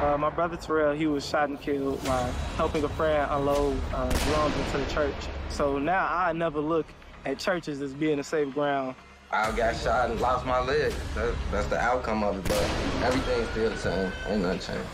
Uh, 0.00 0.16
my 0.18 0.30
brother 0.30 0.56
Terrell, 0.56 0.94
he 0.94 1.06
was 1.06 1.28
shot 1.28 1.50
and 1.50 1.60
killed 1.60 1.98
while 2.08 2.32
helping 2.56 2.82
a 2.82 2.88
friend 2.88 3.30
unload 3.30 3.78
uh, 3.92 4.08
drums 4.08 4.56
into 4.56 4.78
the 4.78 4.90
church. 4.90 5.28
So 5.50 5.78
now 5.78 6.08
I 6.10 6.32
never 6.32 6.58
look 6.58 6.86
at 7.26 7.38
churches 7.38 7.82
as 7.82 7.92
being 7.92 8.20
a 8.20 8.24
safe 8.24 8.54
ground. 8.54 8.94
I 9.32 9.54
got 9.54 9.76
shot 9.76 10.10
and 10.10 10.18
lost 10.18 10.46
my 10.46 10.60
leg. 10.60 10.94
That, 11.14 11.34
that's 11.50 11.66
the 11.66 11.78
outcome 11.78 12.24
of 12.24 12.38
it, 12.38 12.44
but 12.44 13.04
everything's 13.04 13.50
still 13.50 13.68
the 13.68 13.76
same. 13.76 14.12
Ain't 14.28 14.40
nothing 14.40 14.60
changed. 14.60 14.90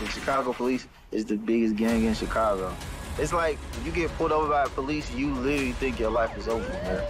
The 0.00 0.06
Chicago 0.08 0.52
police 0.52 0.86
is 1.10 1.24
the 1.24 1.38
biggest 1.38 1.76
gang 1.76 2.04
in 2.04 2.12
Chicago. 2.12 2.76
It's 3.18 3.32
like 3.32 3.58
you 3.82 3.92
get 3.92 4.10
pulled 4.18 4.30
over 4.30 4.48
by 4.48 4.66
police, 4.66 5.10
you 5.14 5.34
literally 5.34 5.72
think 5.72 5.98
your 5.98 6.10
life 6.10 6.36
is 6.36 6.48
over, 6.48 6.68
man. 6.68 7.02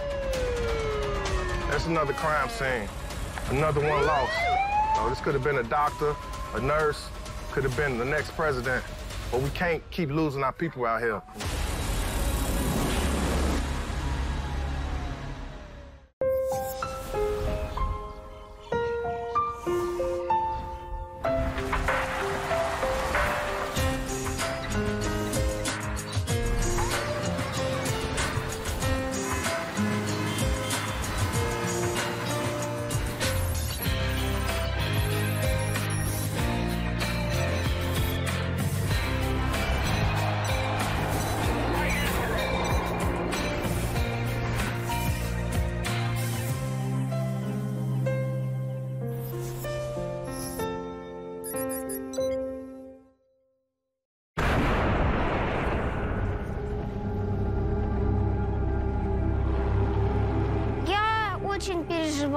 That's 1.69 1.85
another 1.85 2.13
crime 2.13 2.47
scene. 2.49 2.87
Another 3.49 3.81
one 3.81 4.05
lost. 4.05 4.31
So 4.95 5.09
this 5.09 5.19
could 5.19 5.33
have 5.33 5.43
been 5.43 5.57
a 5.57 5.63
doctor, 5.63 6.15
a 6.53 6.61
nurse, 6.61 7.09
could 7.51 7.63
have 7.63 7.75
been 7.75 7.97
the 7.97 8.05
next 8.05 8.31
president. 8.31 8.83
But 9.31 9.41
we 9.41 9.49
can't 9.49 9.83
keep 9.91 10.09
losing 10.09 10.43
our 10.43 10.53
people 10.53 10.85
out 10.85 11.01
here. 11.01 11.21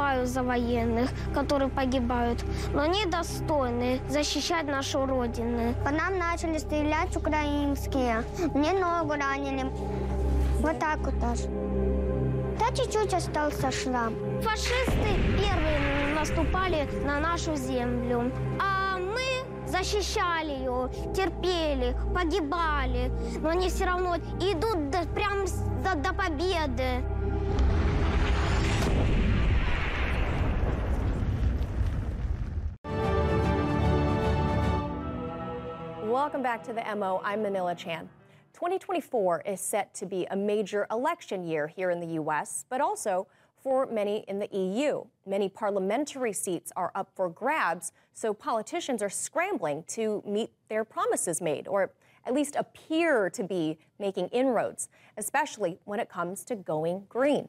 Переживаю 0.01 0.27
за 0.27 0.43
военных, 0.43 1.11
которые 1.35 1.69
погибают, 1.69 2.39
но 2.73 2.83
они 2.83 3.05
достойны 3.07 4.01
защищать 4.09 4.67
нашу 4.67 5.07
Родину. 5.07 5.75
По 5.85 5.91
нам 5.91 6.19
начали 6.19 6.59
стрелять 6.59 7.17
украинские. 7.17 8.25
Мне 8.55 8.73
ногу 8.73 9.13
ранили. 9.13 9.71
Вот 10.61 10.79
так 10.79 10.99
вот 10.99 11.15
аж. 11.23 11.41
Да 12.59 12.67
чуть-чуть 12.77 13.15
остался 13.15 13.71
шрам. 13.71 14.15
Фашисты 14.43 15.11
первые 15.39 16.15
наступали 16.15 16.89
на 17.05 17.21
нашу 17.21 17.57
землю, 17.57 18.31
а 18.59 18.99
мы 18.99 19.45
защищали 19.67 20.51
ее, 20.51 20.91
терпели, 21.15 21.97
погибали, 22.15 23.11
но 23.41 23.51
они 23.51 23.69
все 23.69 23.87
равно 23.87 24.17
идут 24.17 24.91
до, 24.91 25.07
прям 25.15 25.45
до, 25.83 25.95
до 25.95 26.15
победы. 26.15 27.03
Welcome 36.21 36.43
back 36.43 36.63
to 36.65 36.75
the 36.75 36.85
MO. 36.97 37.23
I'm 37.25 37.43
Manila 37.43 37.75
Chan. 37.75 38.07
2024 38.53 39.41
is 39.47 39.59
set 39.59 39.95
to 39.95 40.05
be 40.05 40.27
a 40.31 40.37
major 40.37 40.87
election 40.91 41.43
year 41.43 41.67
here 41.67 41.91
in 41.91 41.99
the 41.99 42.09
U.S., 42.09 42.67
but 42.69 42.83
also 42.83 43.27
for 43.63 43.87
many 43.87 44.27
in 44.29 44.39
the 44.39 44.47
EU. 44.53 45.03
Many 45.25 45.49
parliamentary 45.49 46.35
seats 46.35 46.73
are 46.77 46.93
up 46.95 47.09
for 47.17 47.31
grabs, 47.31 47.93
so 48.13 48.35
politicians 48.35 49.03
are 49.03 49.09
scrambling 49.09 49.83
to 49.89 50.23
meet 50.27 50.51
their 50.69 50.85
promises 50.85 51.41
made, 51.41 51.67
or 51.67 51.91
at 52.27 52.35
least 52.35 52.55
appear 52.55 53.31
to 53.31 53.43
be 53.43 53.79
making 53.99 54.29
inroads, 54.29 54.91
especially 55.17 55.79
when 55.85 56.01
it 56.01 56.11
comes 56.11 56.45
to 56.45 56.55
going 56.55 57.07
green. 57.09 57.49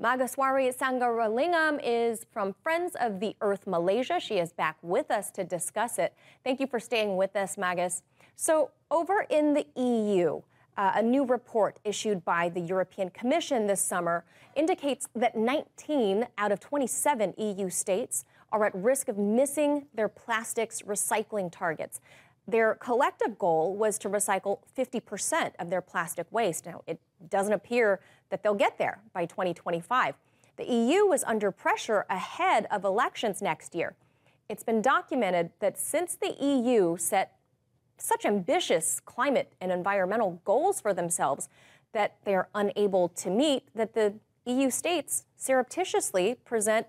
Mageswari 0.00 0.72
Sangaralingam 0.72 1.80
is 1.82 2.24
from 2.32 2.54
Friends 2.62 2.94
of 3.00 3.18
the 3.18 3.34
Earth 3.40 3.66
Malaysia. 3.66 4.20
She 4.20 4.38
is 4.38 4.52
back 4.52 4.76
with 4.80 5.10
us 5.10 5.32
to 5.32 5.42
discuss 5.42 5.98
it. 5.98 6.14
Thank 6.44 6.60
you 6.60 6.68
for 6.68 6.78
staying 6.78 7.16
with 7.16 7.34
us, 7.34 7.58
Magas. 7.58 8.02
So, 8.36 8.70
over 8.92 9.26
in 9.28 9.54
the 9.54 9.66
EU, 9.74 10.40
uh, 10.76 10.92
a 10.94 11.02
new 11.02 11.24
report 11.24 11.80
issued 11.82 12.24
by 12.24 12.48
the 12.48 12.60
European 12.60 13.10
Commission 13.10 13.66
this 13.66 13.80
summer 13.80 14.24
indicates 14.54 15.08
that 15.16 15.36
19 15.36 16.28
out 16.38 16.52
of 16.52 16.60
27 16.60 17.34
EU 17.36 17.68
states 17.68 18.24
are 18.52 18.64
at 18.64 18.74
risk 18.76 19.08
of 19.08 19.18
missing 19.18 19.86
their 19.94 20.08
plastics 20.08 20.82
recycling 20.82 21.50
targets. 21.50 22.00
Their 22.48 22.76
collective 22.76 23.38
goal 23.38 23.76
was 23.76 23.98
to 23.98 24.08
recycle 24.08 24.60
50% 24.76 25.52
of 25.58 25.68
their 25.68 25.82
plastic 25.82 26.26
waste. 26.30 26.64
Now, 26.64 26.82
it 26.86 26.98
doesn't 27.28 27.52
appear 27.52 28.00
that 28.30 28.42
they'll 28.42 28.54
get 28.54 28.78
there 28.78 29.00
by 29.12 29.26
2025. 29.26 30.14
The 30.56 30.64
EU 30.64 31.06
was 31.06 31.22
under 31.24 31.50
pressure 31.50 32.06
ahead 32.08 32.66
of 32.70 32.84
elections 32.84 33.42
next 33.42 33.74
year. 33.74 33.94
It's 34.48 34.62
been 34.62 34.80
documented 34.80 35.50
that 35.60 35.78
since 35.78 36.14
the 36.14 36.34
EU 36.40 36.96
set 36.96 37.36
such 37.98 38.24
ambitious 38.24 38.98
climate 38.98 39.52
and 39.60 39.70
environmental 39.70 40.40
goals 40.46 40.80
for 40.80 40.94
themselves 40.94 41.50
that 41.92 42.16
they're 42.24 42.48
unable 42.54 43.08
to 43.10 43.28
meet, 43.28 43.64
that 43.74 43.92
the 43.92 44.14
EU 44.46 44.70
states 44.70 45.24
surreptitiously 45.36 46.36
present 46.46 46.86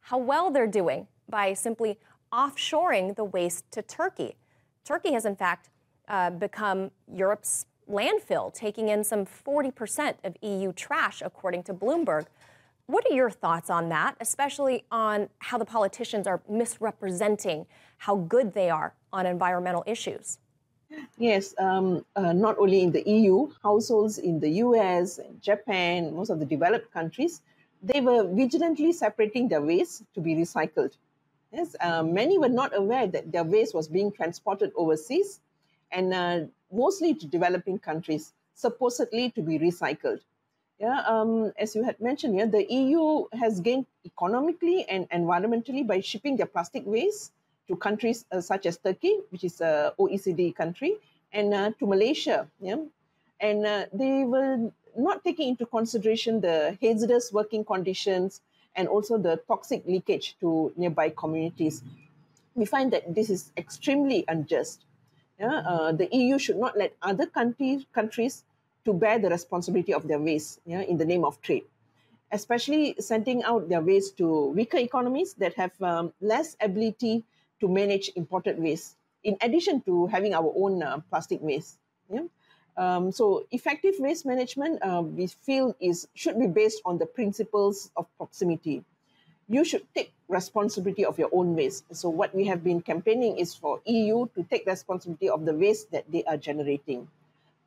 how 0.00 0.16
well 0.16 0.50
they're 0.50 0.66
doing 0.66 1.06
by 1.28 1.52
simply 1.52 1.98
offshoring 2.32 3.14
the 3.14 3.24
waste 3.24 3.70
to 3.72 3.82
Turkey. 3.82 4.36
Turkey 4.84 5.12
has, 5.12 5.24
in 5.24 5.36
fact, 5.36 5.70
uh, 6.08 6.30
become 6.30 6.90
Europe's 7.12 7.66
landfill, 7.88 8.52
taking 8.52 8.88
in 8.88 9.04
some 9.04 9.24
40% 9.24 10.14
of 10.24 10.36
EU 10.42 10.72
trash, 10.72 11.22
according 11.24 11.62
to 11.64 11.74
Bloomberg. 11.74 12.26
What 12.86 13.04
are 13.08 13.14
your 13.14 13.30
thoughts 13.30 13.70
on 13.70 13.88
that, 13.90 14.16
especially 14.20 14.84
on 14.90 15.28
how 15.38 15.56
the 15.58 15.64
politicians 15.64 16.26
are 16.26 16.42
misrepresenting 16.48 17.66
how 17.98 18.16
good 18.16 18.54
they 18.54 18.70
are 18.70 18.94
on 19.12 19.24
environmental 19.26 19.84
issues? 19.86 20.38
Yes, 21.16 21.54
um, 21.58 22.04
uh, 22.16 22.32
not 22.32 22.58
only 22.58 22.82
in 22.82 22.90
the 22.90 23.02
EU, 23.08 23.48
households 23.62 24.18
in 24.18 24.40
the 24.40 24.50
US, 24.66 25.20
Japan, 25.40 26.14
most 26.14 26.28
of 26.28 26.38
the 26.38 26.44
developed 26.44 26.92
countries, 26.92 27.40
they 27.82 28.00
were 28.00 28.24
vigilantly 28.24 28.92
separating 28.92 29.48
their 29.48 29.62
waste 29.62 30.02
to 30.14 30.20
be 30.20 30.34
recycled. 30.34 30.96
Yes, 31.52 31.76
uh, 31.80 32.02
many 32.02 32.38
were 32.38 32.48
not 32.48 32.74
aware 32.74 33.06
that 33.06 33.30
their 33.30 33.44
waste 33.44 33.74
was 33.74 33.86
being 33.86 34.10
transported 34.10 34.72
overseas 34.74 35.40
and 35.90 36.14
uh, 36.14 36.40
mostly 36.72 37.14
to 37.14 37.26
developing 37.26 37.78
countries, 37.78 38.32
supposedly 38.54 39.30
to 39.32 39.42
be 39.42 39.58
recycled. 39.58 40.20
Yeah, 40.78 41.00
um, 41.06 41.52
as 41.58 41.76
you 41.76 41.84
had 41.84 42.00
mentioned, 42.00 42.36
yeah, 42.36 42.46
the 42.46 42.64
EU 42.72 43.26
has 43.34 43.60
gained 43.60 43.86
economically 44.04 44.86
and 44.88 45.08
environmentally 45.10 45.86
by 45.86 46.00
shipping 46.00 46.36
their 46.36 46.46
plastic 46.46 46.84
waste 46.86 47.32
to 47.68 47.76
countries 47.76 48.24
uh, 48.32 48.40
such 48.40 48.66
as 48.66 48.78
Turkey, 48.78 49.18
which 49.28 49.44
is 49.44 49.60
a 49.60 49.94
OECD 49.98 50.54
country, 50.56 50.96
and 51.32 51.52
uh, 51.52 51.70
to 51.78 51.86
Malaysia. 51.86 52.48
Yeah, 52.60 52.76
and 53.40 53.66
uh, 53.66 53.86
they 53.92 54.24
were 54.24 54.72
not 54.96 55.22
taking 55.22 55.50
into 55.50 55.66
consideration 55.66 56.40
the 56.40 56.76
hazardous 56.80 57.32
working 57.32 57.64
conditions 57.64 58.40
and 58.76 58.88
also 58.88 59.18
the 59.18 59.40
toxic 59.48 59.84
leakage 59.86 60.36
to 60.40 60.72
nearby 60.76 61.10
communities. 61.10 61.82
We 62.54 62.64
find 62.64 62.92
that 62.92 63.14
this 63.14 63.30
is 63.30 63.50
extremely 63.56 64.24
unjust. 64.28 64.84
Yeah, 65.38 65.58
uh, 65.66 65.92
the 65.92 66.08
EU 66.14 66.38
should 66.38 66.58
not 66.58 66.76
let 66.76 66.94
other 67.02 67.26
countries 67.26 67.84
countries 67.92 68.44
to 68.84 68.92
bear 68.92 69.18
the 69.18 69.30
responsibility 69.30 69.94
of 69.94 70.06
their 70.06 70.18
waste 70.18 70.60
yeah, 70.66 70.80
in 70.80 70.98
the 70.98 71.04
name 71.04 71.24
of 71.24 71.40
trade, 71.40 71.64
especially 72.30 72.94
sending 72.98 73.42
out 73.42 73.68
their 73.68 73.80
waste 73.80 74.16
to 74.18 74.52
weaker 74.52 74.78
economies 74.78 75.34
that 75.34 75.54
have 75.54 75.72
um, 75.82 76.12
less 76.20 76.56
ability 76.60 77.24
to 77.60 77.68
manage 77.68 78.10
imported 78.16 78.58
waste, 78.58 78.96
in 79.24 79.36
addition 79.40 79.80
to 79.82 80.06
having 80.06 80.34
our 80.34 80.52
own 80.56 80.82
uh, 80.82 80.98
plastic 81.10 81.40
waste. 81.40 81.78
Yeah? 82.10 82.26
Um, 82.76 83.12
so 83.12 83.46
effective 83.50 83.94
waste 83.98 84.24
management, 84.24 84.82
uh, 84.82 85.02
we 85.02 85.26
feel, 85.26 85.76
is 85.80 86.08
should 86.14 86.38
be 86.38 86.46
based 86.46 86.80
on 86.84 86.98
the 86.98 87.06
principles 87.06 87.90
of 87.96 88.06
proximity. 88.16 88.82
You 89.48 89.64
should 89.64 89.84
take 89.94 90.12
responsibility 90.28 91.04
of 91.04 91.18
your 91.18 91.28
own 91.32 91.54
waste. 91.54 91.84
So 91.94 92.08
what 92.08 92.34
we 92.34 92.46
have 92.46 92.64
been 92.64 92.80
campaigning 92.80 93.38
is 93.38 93.54
for 93.54 93.80
EU 93.84 94.26
to 94.34 94.42
take 94.44 94.64
responsibility 94.66 95.28
of 95.28 95.44
the 95.44 95.52
waste 95.52 95.90
that 95.92 96.10
they 96.10 96.24
are 96.24 96.38
generating. 96.38 97.08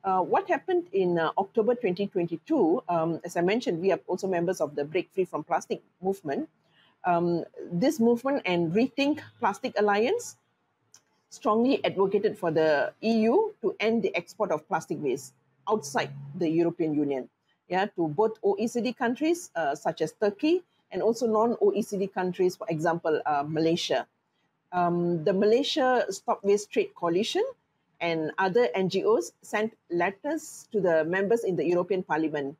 Uh, 0.02 0.22
what 0.22 0.48
happened 0.48 0.86
in 0.92 1.18
uh, 1.18 1.30
October 1.38 1.74
2022, 1.74 2.82
um, 2.88 3.20
as 3.24 3.36
I 3.36 3.40
mentioned, 3.40 3.80
we 3.80 3.92
are 3.92 4.00
also 4.06 4.26
members 4.26 4.60
of 4.60 4.74
the 4.74 4.84
Break 4.84 5.10
Free 5.12 5.24
from 5.24 5.42
Plastic 5.42 5.82
movement. 6.00 6.48
Um, 7.04 7.44
this 7.70 8.00
movement 8.00 8.42
and 8.46 8.72
Rethink 8.72 9.20
Plastic 9.38 9.74
Alliance 9.78 10.36
strongly 11.36 11.84
advocated 11.84 12.38
for 12.38 12.50
the 12.50 12.92
EU 13.00 13.52
to 13.60 13.76
end 13.80 14.02
the 14.02 14.14
export 14.16 14.50
of 14.50 14.66
plastic 14.68 14.96
waste 15.00 15.34
outside 15.68 16.10
the 16.34 16.48
European 16.48 16.94
Union, 16.94 17.28
yeah, 17.68 17.86
to 17.96 18.08
both 18.08 18.40
OECD 18.42 18.96
countries 18.96 19.50
uh, 19.54 19.74
such 19.74 20.00
as 20.00 20.12
Turkey 20.12 20.64
and 20.90 21.02
also 21.02 21.26
non-OECD 21.26 22.12
countries, 22.12 22.56
for 22.56 22.66
example, 22.68 23.20
uh, 23.26 23.44
Malaysia. 23.46 24.06
Um, 24.72 25.24
the 25.24 25.32
Malaysia 25.32 26.06
Stop 26.10 26.42
Waste 26.42 26.70
Trade 26.70 26.94
Coalition 26.94 27.44
and 28.00 28.32
other 28.38 28.68
NGOs 28.76 29.32
sent 29.42 29.76
letters 29.90 30.68
to 30.72 30.80
the 30.80 31.04
members 31.04 31.44
in 31.44 31.56
the 31.56 31.64
European 31.64 32.02
Parliament 32.02 32.56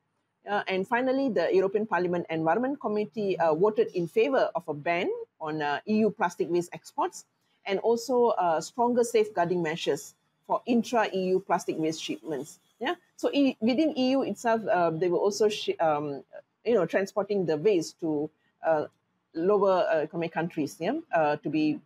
uh, 0.47 0.62
and 0.69 0.87
finally, 0.87 1.29
the 1.29 1.51
European 1.53 1.87
Parliament 1.87 2.27
Environment 2.31 2.79
Committee 2.81 3.39
uh, 3.39 3.55
voted 3.55 3.91
in 3.95 4.07
favor 4.07 4.49
of 4.55 4.62
a 4.69 4.75
ban 4.75 5.11
on 5.41 5.61
uh, 5.61 5.81
EU 5.87 6.11
plastic 6.11 6.49
waste 6.49 6.71
exports 6.73 7.27
and 7.66 7.79
also 7.81 8.29
uh, 8.29 8.61
stronger 8.61 9.05
safeguarding 9.05 9.62
measures 9.62 10.14
for 10.46 10.62
intra-EU 10.66 11.40
plastic 11.40 11.76
waste 11.79 12.02
shipments. 12.02 12.59
Yeah, 12.79 12.94
so 13.16 13.31
e- 13.33 13.57
within 13.61 13.96
EU 13.96 14.22
itself, 14.22 14.62
uh, 14.70 14.90
they 14.90 15.09
were 15.09 15.18
also, 15.18 15.48
um, 15.81 16.22
you 16.64 16.74
know, 16.74 16.87
transporting 16.87 17.46
the 17.46 17.57
waste 17.57 17.98
to 18.00 18.31
uh, 18.64 18.87
lower 19.35 19.87
economic 20.02 20.33
countries, 20.33 20.76
yeah, 20.79 20.98
to 21.42 21.48
be 21.48 21.81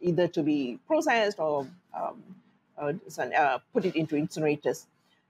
either 0.00 0.28
to 0.28 0.42
be 0.42 0.78
processed 0.86 1.38
or 1.38 1.66
um, 1.94 2.22
put 3.72 3.84
it 3.84 3.96
into 3.96 4.14
incinerators. 4.16 4.86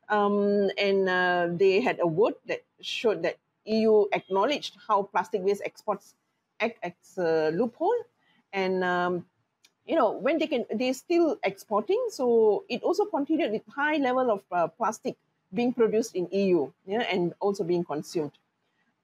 Um, 0.08 0.70
and 0.78 1.08
uh, 1.08 1.48
they 1.50 1.80
had 1.80 1.98
a 2.00 2.08
vote 2.08 2.40
that 2.46 2.62
showed 2.80 3.22
that 3.22 3.36
EU 3.64 4.06
acknowledged 4.12 4.76
how 4.86 5.02
plastic 5.02 5.42
waste 5.42 5.62
exports 5.64 6.14
act 6.60 6.78
as 6.82 7.18
a 7.18 7.50
loophole, 7.50 7.96
and 8.52 8.84
um, 8.84 9.26
you 9.86 9.94
know 9.96 10.10
when 10.10 10.38
they 10.38 10.46
can 10.46 10.64
they're 10.70 10.94
still 10.94 11.38
exporting, 11.44 12.02
so 12.10 12.64
it 12.68 12.82
also 12.82 13.04
continued 13.04 13.52
with 13.52 13.62
high 13.68 13.96
level 13.96 14.30
of 14.30 14.42
uh, 14.52 14.68
plastic 14.68 15.16
being 15.54 15.72
produced 15.72 16.14
in 16.14 16.28
EU, 16.32 16.70
yeah, 16.86 17.02
and 17.02 17.32
also 17.40 17.64
being 17.64 17.84
consumed. 17.84 18.32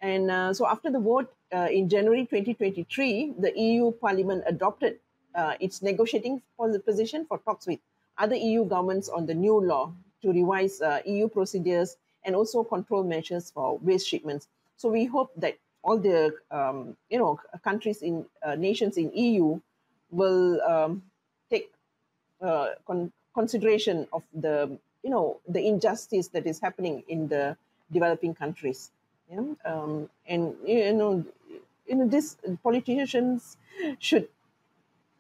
And 0.00 0.30
uh, 0.30 0.52
so 0.52 0.66
after 0.66 0.90
the 0.90 0.98
vote 0.98 1.32
uh, 1.54 1.68
in 1.70 1.88
January 1.88 2.26
2023, 2.26 3.34
the 3.38 3.52
EU 3.56 3.92
Parliament 3.92 4.42
adopted 4.46 4.98
uh, 5.34 5.54
its 5.60 5.80
negotiating 5.80 6.42
position 6.84 7.24
for 7.26 7.38
talks 7.38 7.66
with 7.66 7.78
other 8.18 8.34
EU 8.34 8.64
governments 8.64 9.08
on 9.08 9.26
the 9.26 9.34
new 9.34 9.60
law 9.60 9.92
to 10.22 10.32
revise 10.32 10.80
uh, 10.80 11.00
EU 11.06 11.28
procedures 11.28 11.96
and 12.24 12.34
also 12.34 12.64
control 12.64 13.04
measures 13.04 13.50
for 13.50 13.78
waste 13.78 14.08
shipments. 14.08 14.48
So 14.76 14.88
we 14.88 15.04
hope 15.04 15.30
that 15.36 15.58
all 15.82 15.98
the 15.98 16.34
um, 16.50 16.96
you 17.08 17.18
know 17.18 17.38
countries 17.64 18.02
in 18.02 18.26
uh, 18.42 18.54
nations 18.54 18.96
in 18.96 19.12
EU 19.14 19.60
will 20.12 20.62
um, 20.62 21.02
take 21.50 21.72
uh, 22.40 22.68
con- 22.86 23.12
consideration 23.34 24.06
of 24.12 24.22
the 24.32 24.78
you 25.02 25.10
know 25.10 25.40
the 25.48 25.66
injustice 25.66 26.28
that 26.28 26.46
is 26.46 26.60
happening 26.60 27.02
in 27.08 27.26
the 27.26 27.56
developing 27.90 28.34
countries. 28.34 28.92
Yeah? 29.30 29.42
Um, 29.64 30.08
and 30.28 30.54
you 30.64 30.92
know, 30.92 31.24
you 31.88 31.96
know, 31.96 32.06
these 32.06 32.36
politicians 32.62 33.56
should 33.98 34.28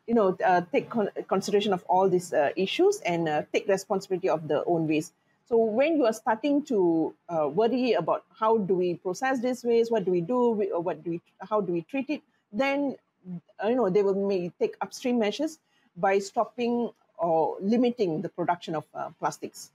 you 0.06 0.14
know, 0.14 0.36
uh, 0.44 0.62
take 0.72 0.90
con- 0.90 1.10
consideration 1.28 1.72
of 1.72 1.84
all 1.88 2.08
these 2.08 2.32
uh, 2.32 2.50
issues 2.56 3.00
and 3.06 3.28
uh, 3.28 3.42
take 3.52 3.68
responsibility 3.68 4.28
of 4.28 4.48
their 4.48 4.62
own 4.66 4.88
waste. 4.88 5.12
So 5.46 5.56
when 5.56 5.96
you 5.96 6.06
are 6.06 6.12
starting 6.12 6.64
to 6.66 7.14
uh, 7.28 7.48
worry 7.48 7.92
about 7.92 8.24
how 8.38 8.58
do 8.58 8.74
we 8.74 8.94
process 8.94 9.40
this 9.40 9.64
waste, 9.64 9.90
what 9.90 10.04
do 10.04 10.10
we 10.10 10.20
do, 10.20 10.62
or 10.72 10.80
what 10.80 11.04
do 11.04 11.10
we, 11.10 11.20
how 11.40 11.60
do 11.60 11.72
we 11.72 11.82
treat 11.82 12.10
it, 12.10 12.22
then 12.52 12.96
uh, 12.96 12.96
you 13.26 13.74
know 13.74 13.88
they 13.88 14.02
will 14.02 14.26
may 14.26 14.50
take 14.58 14.76
upstream 14.80 15.18
measures 15.18 15.58
by 15.96 16.18
stopping 16.18 16.90
or 17.18 17.56
limiting 17.60 18.22
the 18.22 18.28
production 18.28 18.74
of 18.74 18.84
uh, 18.94 19.10
plastics. 19.18 19.70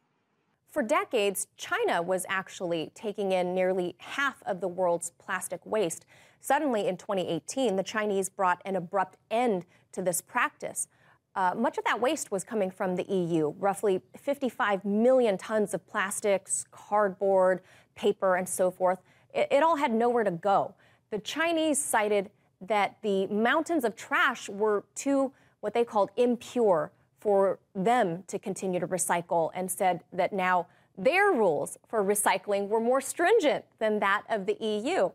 for 0.69 0.83
decades, 0.83 1.47
China 1.57 2.01
was 2.01 2.25
actually 2.29 2.91
taking 2.93 3.31
in 3.31 3.55
nearly 3.55 3.95
half 3.99 4.43
of 4.45 4.60
the 4.60 4.67
world's 4.67 5.12
plastic 5.17 5.65
waste. 5.65 6.05
Suddenly, 6.39 6.88
in 6.88 6.97
2018, 6.97 7.75
the 7.75 7.83
Chinese 7.83 8.29
brought 8.29 8.62
an 8.65 8.75
abrupt 8.75 9.17
end 9.31 9.65
to 9.93 10.01
this 10.01 10.21
practice. 10.21 10.88
Uh, 11.36 11.53
much 11.55 11.77
of 11.77 11.83
that 11.83 12.01
waste 12.01 12.31
was 12.31 12.43
coming 12.43 12.71
from 12.71 12.95
the 12.95 13.03
EU, 13.03 13.53
roughly 13.60 14.01
55 14.17 14.83
million 14.83 15.38
tons 15.38 15.73
of 15.73 15.88
plastics, 15.88 16.65
cardboard, 16.71 17.62
paper, 17.95 18.36
and 18.36 18.49
so 18.49 18.71
forth. 18.71 18.99
It, 19.33 19.47
it 19.51 19.63
all 19.63 19.75
had 19.75 19.91
nowhere 19.91 20.23
to 20.23 20.31
go. 20.31 20.73
The 21.12 21.19
Chinese 21.19 21.77
cited 21.77 22.31
that 22.61 22.97
the 23.01 23.27
mountains 23.27 23.83
of 23.83 23.95
trash 23.95 24.49
were 24.49 24.83
too, 24.95 25.31
what 25.59 25.73
they 25.73 25.83
called 25.83 26.11
impure, 26.17 26.91
for 27.19 27.59
them 27.73 28.23
to 28.27 28.37
continue 28.37 28.79
to 28.79 28.87
recycle, 28.87 29.49
and 29.53 29.69
said 29.69 30.03
that 30.13 30.31
now 30.31 30.67
their 30.97 31.31
rules 31.31 31.77
for 31.87 32.03
recycling 32.03 32.67
were 32.67 32.79
more 32.79 33.01
stringent 33.01 33.65
than 33.79 33.99
that 33.99 34.23
of 34.29 34.45
the 34.45 34.57
EU. 34.59 35.11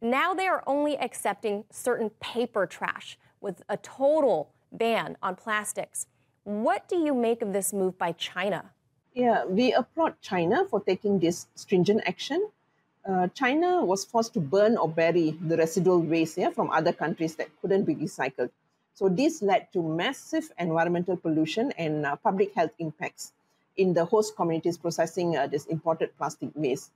Now 0.00 0.34
they 0.34 0.46
are 0.46 0.62
only 0.66 0.96
accepting 0.98 1.64
certain 1.70 2.10
paper 2.20 2.66
trash 2.66 3.18
with 3.40 3.62
a 3.68 3.76
total 3.76 4.52
ban 4.72 5.16
on 5.22 5.34
plastics. 5.36 6.06
What 6.44 6.88
do 6.88 6.96
you 6.96 7.14
make 7.14 7.42
of 7.42 7.52
this 7.52 7.72
move 7.72 7.98
by 7.98 8.12
China? 8.12 8.70
Yeah, 9.14 9.44
we 9.44 9.72
applaud 9.72 10.20
China 10.20 10.64
for 10.70 10.80
taking 10.80 11.18
this 11.18 11.48
stringent 11.54 12.02
action. 12.06 12.48
Uh, 13.06 13.28
China 13.28 13.84
was 13.84 14.04
forced 14.04 14.34
to 14.34 14.40
burn 14.40 14.76
or 14.76 14.88
bury 14.88 15.30
the 15.40 15.56
residual 15.56 16.00
waste 16.00 16.36
yeah, 16.36 16.50
from 16.50 16.70
other 16.70 16.92
countries 16.92 17.36
that 17.36 17.48
couldn't 17.60 17.84
be 17.84 17.94
recycled. 17.94 18.50
So 18.94 19.08
this 19.08 19.42
led 19.42 19.72
to 19.72 19.82
massive 19.82 20.50
environmental 20.58 21.16
pollution 21.16 21.72
and 21.78 22.04
uh, 22.04 22.16
public 22.16 22.54
health 22.54 22.72
impacts 22.78 23.32
in 23.76 23.94
the 23.94 24.04
host 24.04 24.36
communities 24.36 24.76
processing 24.76 25.36
uh, 25.36 25.46
this 25.46 25.66
imported 25.66 26.16
plastic 26.18 26.50
waste. 26.54 26.90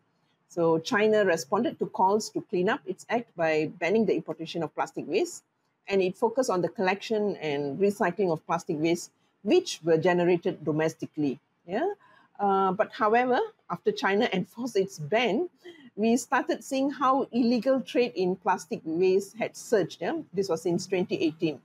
So 0.49 0.79
China 0.79 1.25
responded 1.25 1.79
to 1.79 1.87
calls 1.87 2.29
to 2.31 2.43
clean 2.43 2.69
up 2.69 2.81
its 2.85 3.07
act 3.09 3.35
by 3.37 3.71
banning 3.79 4.05
the 4.05 4.15
importation 4.15 4.63
of 4.63 4.75
plastic 4.75 5.07
waste 5.09 5.45
and 5.89 6.03
it 6.03 6.17
focused 6.17 6.51
on 6.51 6.61
the 6.61 6.69
collection 6.69 7.37
and 7.37 7.79
recycling 7.79 8.33
of 8.33 8.45
plastic 8.47 8.77
waste, 8.79 9.11
which 9.43 9.81
were 9.83 9.97
generated 9.97 10.65
domestically. 10.65 11.41
Yeah. 11.67 11.93
Uh, 12.39 12.73
but 12.73 12.91
however, 12.93 13.39
after 13.71 13.93
China 13.93 14.29
enforced 14.33 14.77
its 14.77 14.99
ban, 14.99 15.49
we 15.97 16.17
started 16.17 16.65
seeing 16.65 16.91
how 16.91 17.29
illegal 17.33 17.81
trade 17.81 18.13
in 18.15 18.37
plastic 18.37 18.81
waste 18.85 19.37
had 19.37 19.57
surged. 19.57 20.01
Yeah? 20.01 20.21
This 20.33 20.49
was 20.49 20.63
since 20.63 20.87
2018. 20.87 21.61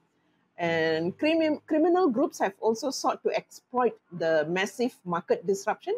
And 0.58 1.18
crim- 1.18 1.62
criminal 1.68 2.10
groups 2.10 2.40
have 2.40 2.54
also 2.60 2.90
sought 2.90 3.24
to 3.24 3.30
exploit 3.36 3.98
the 4.12 4.46
massive 4.50 4.96
market 5.06 5.46
disruption 5.46 5.94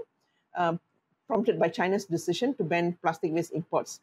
uh, 0.56 0.76
prompted 1.28 1.60
by 1.60 1.70
China's 1.70 2.06
decision 2.06 2.54
to 2.56 2.64
ban 2.64 2.98
plastic 3.02 3.32
waste 3.34 3.54
imports 3.54 4.02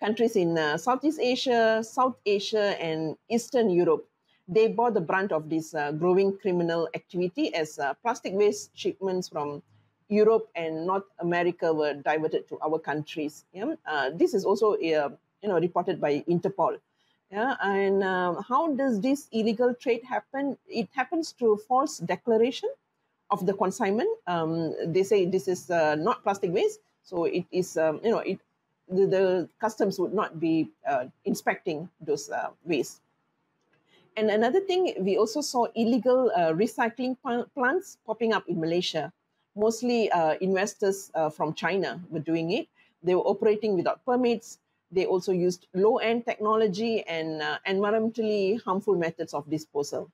countries 0.00 0.36
in 0.36 0.58
uh, 0.58 0.76
Southeast 0.76 1.20
Asia, 1.20 1.82
South 1.82 2.16
Asia, 2.24 2.80
and 2.80 3.16
Eastern 3.28 3.70
Europe, 3.70 4.06
they 4.48 4.68
bore 4.68 4.90
the 4.90 5.00
brunt 5.00 5.32
of 5.32 5.48
this 5.50 5.74
uh, 5.74 5.92
growing 5.92 6.36
criminal 6.38 6.88
activity 6.94 7.54
as 7.54 7.78
uh, 7.78 7.94
plastic 8.02 8.32
waste 8.34 8.70
shipments 8.74 9.28
from 9.28 9.62
Europe 10.08 10.48
and 10.54 10.86
North 10.86 11.04
America 11.18 11.72
were 11.72 11.94
diverted 11.94 12.48
to 12.48 12.58
our 12.60 12.78
countries. 12.78 13.44
Yeah? 13.52 13.74
Uh, 13.86 14.10
this 14.14 14.34
is 14.34 14.44
also 14.44 14.74
uh, 14.74 15.10
you 15.42 15.48
know, 15.48 15.58
reported 15.58 16.00
by 16.00 16.24
Interpol. 16.28 16.78
Yeah? 17.30 17.56
And 17.62 18.04
um, 18.04 18.44
how 18.48 18.74
does 18.74 19.00
this 19.00 19.28
illegal 19.32 19.74
trade 19.74 20.04
happen? 20.04 20.56
It 20.68 20.88
happens 20.94 21.32
through 21.32 21.58
false 21.68 21.98
declaration 21.98 22.70
of 23.30 23.46
the 23.46 23.54
consignment. 23.54 24.08
Um, 24.26 24.74
they 24.86 25.02
say 25.02 25.26
this 25.26 25.48
is 25.48 25.70
uh, 25.70 25.96
not 25.96 26.22
plastic 26.22 26.52
waste, 26.52 26.80
so 27.02 27.24
it 27.24 27.44
is, 27.50 27.76
um, 27.76 28.00
you 28.04 28.10
know, 28.10 28.18
it 28.20 28.38
the, 28.88 29.06
the 29.06 29.48
customs 29.60 29.98
would 29.98 30.14
not 30.14 30.38
be 30.38 30.70
uh, 30.88 31.06
inspecting 31.24 31.88
those 32.00 32.30
uh, 32.30 32.50
waste. 32.64 33.00
And 34.16 34.30
another 34.30 34.60
thing, 34.60 34.94
we 35.00 35.18
also 35.18 35.40
saw 35.40 35.66
illegal 35.74 36.30
uh, 36.34 36.52
recycling 36.52 37.16
plants 37.54 37.98
popping 38.06 38.32
up 38.32 38.48
in 38.48 38.60
Malaysia. 38.60 39.12
Mostly 39.56 40.12
uh, 40.12 40.36
investors 40.40 41.10
uh, 41.14 41.30
from 41.30 41.54
China 41.54 41.98
were 42.10 42.20
doing 42.20 42.52
it. 42.52 42.68
They 43.02 43.14
were 43.14 43.24
operating 43.24 43.74
without 43.74 44.04
permits. 44.04 44.58
They 44.92 45.06
also 45.06 45.32
used 45.32 45.66
low 45.72 45.96
end 45.96 46.26
technology 46.26 47.02
and 47.08 47.40
uh, 47.40 47.58
environmentally 47.66 48.62
harmful 48.62 48.94
methods 48.94 49.32
of 49.32 49.48
disposal. 49.48 50.10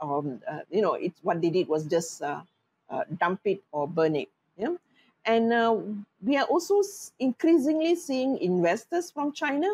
Um, 0.00 0.40
you 0.70 0.80
know, 0.80 0.94
it's, 0.94 1.20
what 1.22 1.40
they 1.40 1.50
did 1.50 1.68
was 1.68 1.84
just 1.84 2.22
dump 3.20 3.40
it 3.44 3.60
or 3.70 3.86
burn 3.86 4.16
it. 4.16 4.28
Yeah? 4.56 4.74
And 5.24 5.52
uh, 5.52 5.76
we 6.22 6.36
are 6.36 6.46
also 6.46 6.82
increasingly 7.18 7.96
seeing 7.96 8.38
investors 8.38 9.10
from 9.10 9.32
China 9.32 9.68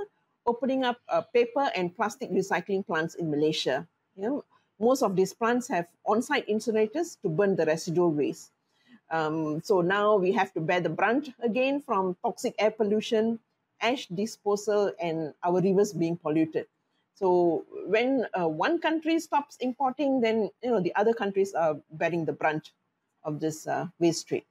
opening 0.46 0.82
up 0.82 0.98
uh, 1.08 1.20
paper 1.20 1.70
and 1.76 1.94
plastic 1.94 2.30
recycling 2.30 2.84
plants 2.86 3.14
in 3.14 3.30
Malaysia. 3.30 3.86
Know, 4.16 4.44
most 4.80 5.02
of 5.02 5.14
these 5.14 5.32
plants 5.32 5.68
have 5.68 5.86
on-site 6.04 6.48
incinerators 6.48 7.20
to 7.22 7.28
burn 7.28 7.54
the 7.54 7.66
residual 7.66 8.10
waste. 8.10 8.50
Um, 9.10 9.60
so 9.62 9.80
now 9.80 10.16
we 10.16 10.32
have 10.32 10.52
to 10.54 10.60
bear 10.60 10.80
the 10.80 10.88
brunt 10.88 11.30
again 11.42 11.82
from 11.82 12.16
toxic 12.24 12.54
air 12.58 12.70
pollution, 12.70 13.40
ash 13.80 14.06
disposal, 14.08 14.92
and 15.00 15.34
our 15.42 15.60
rivers 15.60 15.92
being 15.92 16.16
polluted. 16.16 16.66
So 17.14 17.64
when 17.86 18.26
uh, 18.38 18.48
one 18.48 18.80
country 18.80 19.18
stops 19.20 19.56
importing, 19.60 20.20
then 20.20 20.50
you 20.62 20.70
know 20.70 20.80
the 20.80 20.94
other 20.94 21.12
countries 21.14 21.54
are 21.54 21.76
bearing 21.90 22.24
the 22.24 22.32
brunt 22.32 22.72
of 23.24 23.40
this 23.40 23.66
uh, 23.66 23.86
waste 23.98 24.28
trade. 24.28 24.44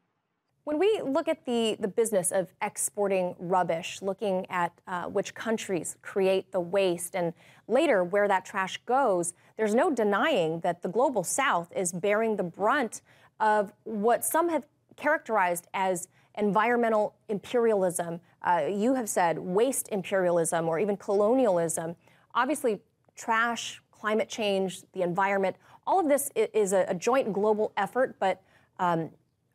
When 0.64 0.78
we 0.78 1.02
look 1.04 1.28
at 1.28 1.46
the, 1.46 1.76
the 1.80 1.88
business 1.88 2.32
of 2.32 2.54
exporting 2.62 3.36
rubbish, 3.40 4.00
looking 4.04 4.46
at 4.50 4.72
uh, 4.88 5.06
which 5.06 5.34
countries 5.34 5.96
create 6.04 6.52
the 6.52 6.60
waste 6.60 7.16
and 7.16 7.34
later 7.68 8.04
where 8.04 8.28
that 8.28 8.46
trash 8.46 8.80
goes, 8.86 9.34
there's 9.58 9.74
no 9.74 9.90
denying 9.90 10.60
that 10.60 10.84
the 10.84 10.90
global 10.90 11.24
south 11.24 11.72
is 11.76 11.92
bearing 11.92 12.36
the 12.36 12.44
brunt 12.44 13.02
of 13.40 13.74
what 13.86 14.24
some 14.24 14.50
have 14.50 14.64
characterized 14.98 15.68
as 15.74 16.08
environmental 16.38 17.16
imperialism. 17.28 18.22
Uh, 18.44 18.66
you 18.70 18.94
have 18.94 19.10
said 19.10 19.40
waste 19.40 19.90
imperialism 19.92 20.70
or 20.70 20.80
even 20.80 20.96
colonialism. 20.96 21.96
Obviously, 22.36 22.82
trash, 23.16 23.82
climate 23.92 24.30
change, 24.30 24.84
the 24.94 25.02
environment, 25.02 25.56
all 25.88 26.00
of 26.00 26.08
this 26.08 26.30
is 26.36 26.72
a, 26.72 26.86
a 26.88 26.94
joint 26.94 27.34
global 27.34 27.74
effort, 27.76 28.16
but 28.20 28.44
um, 28.80 29.10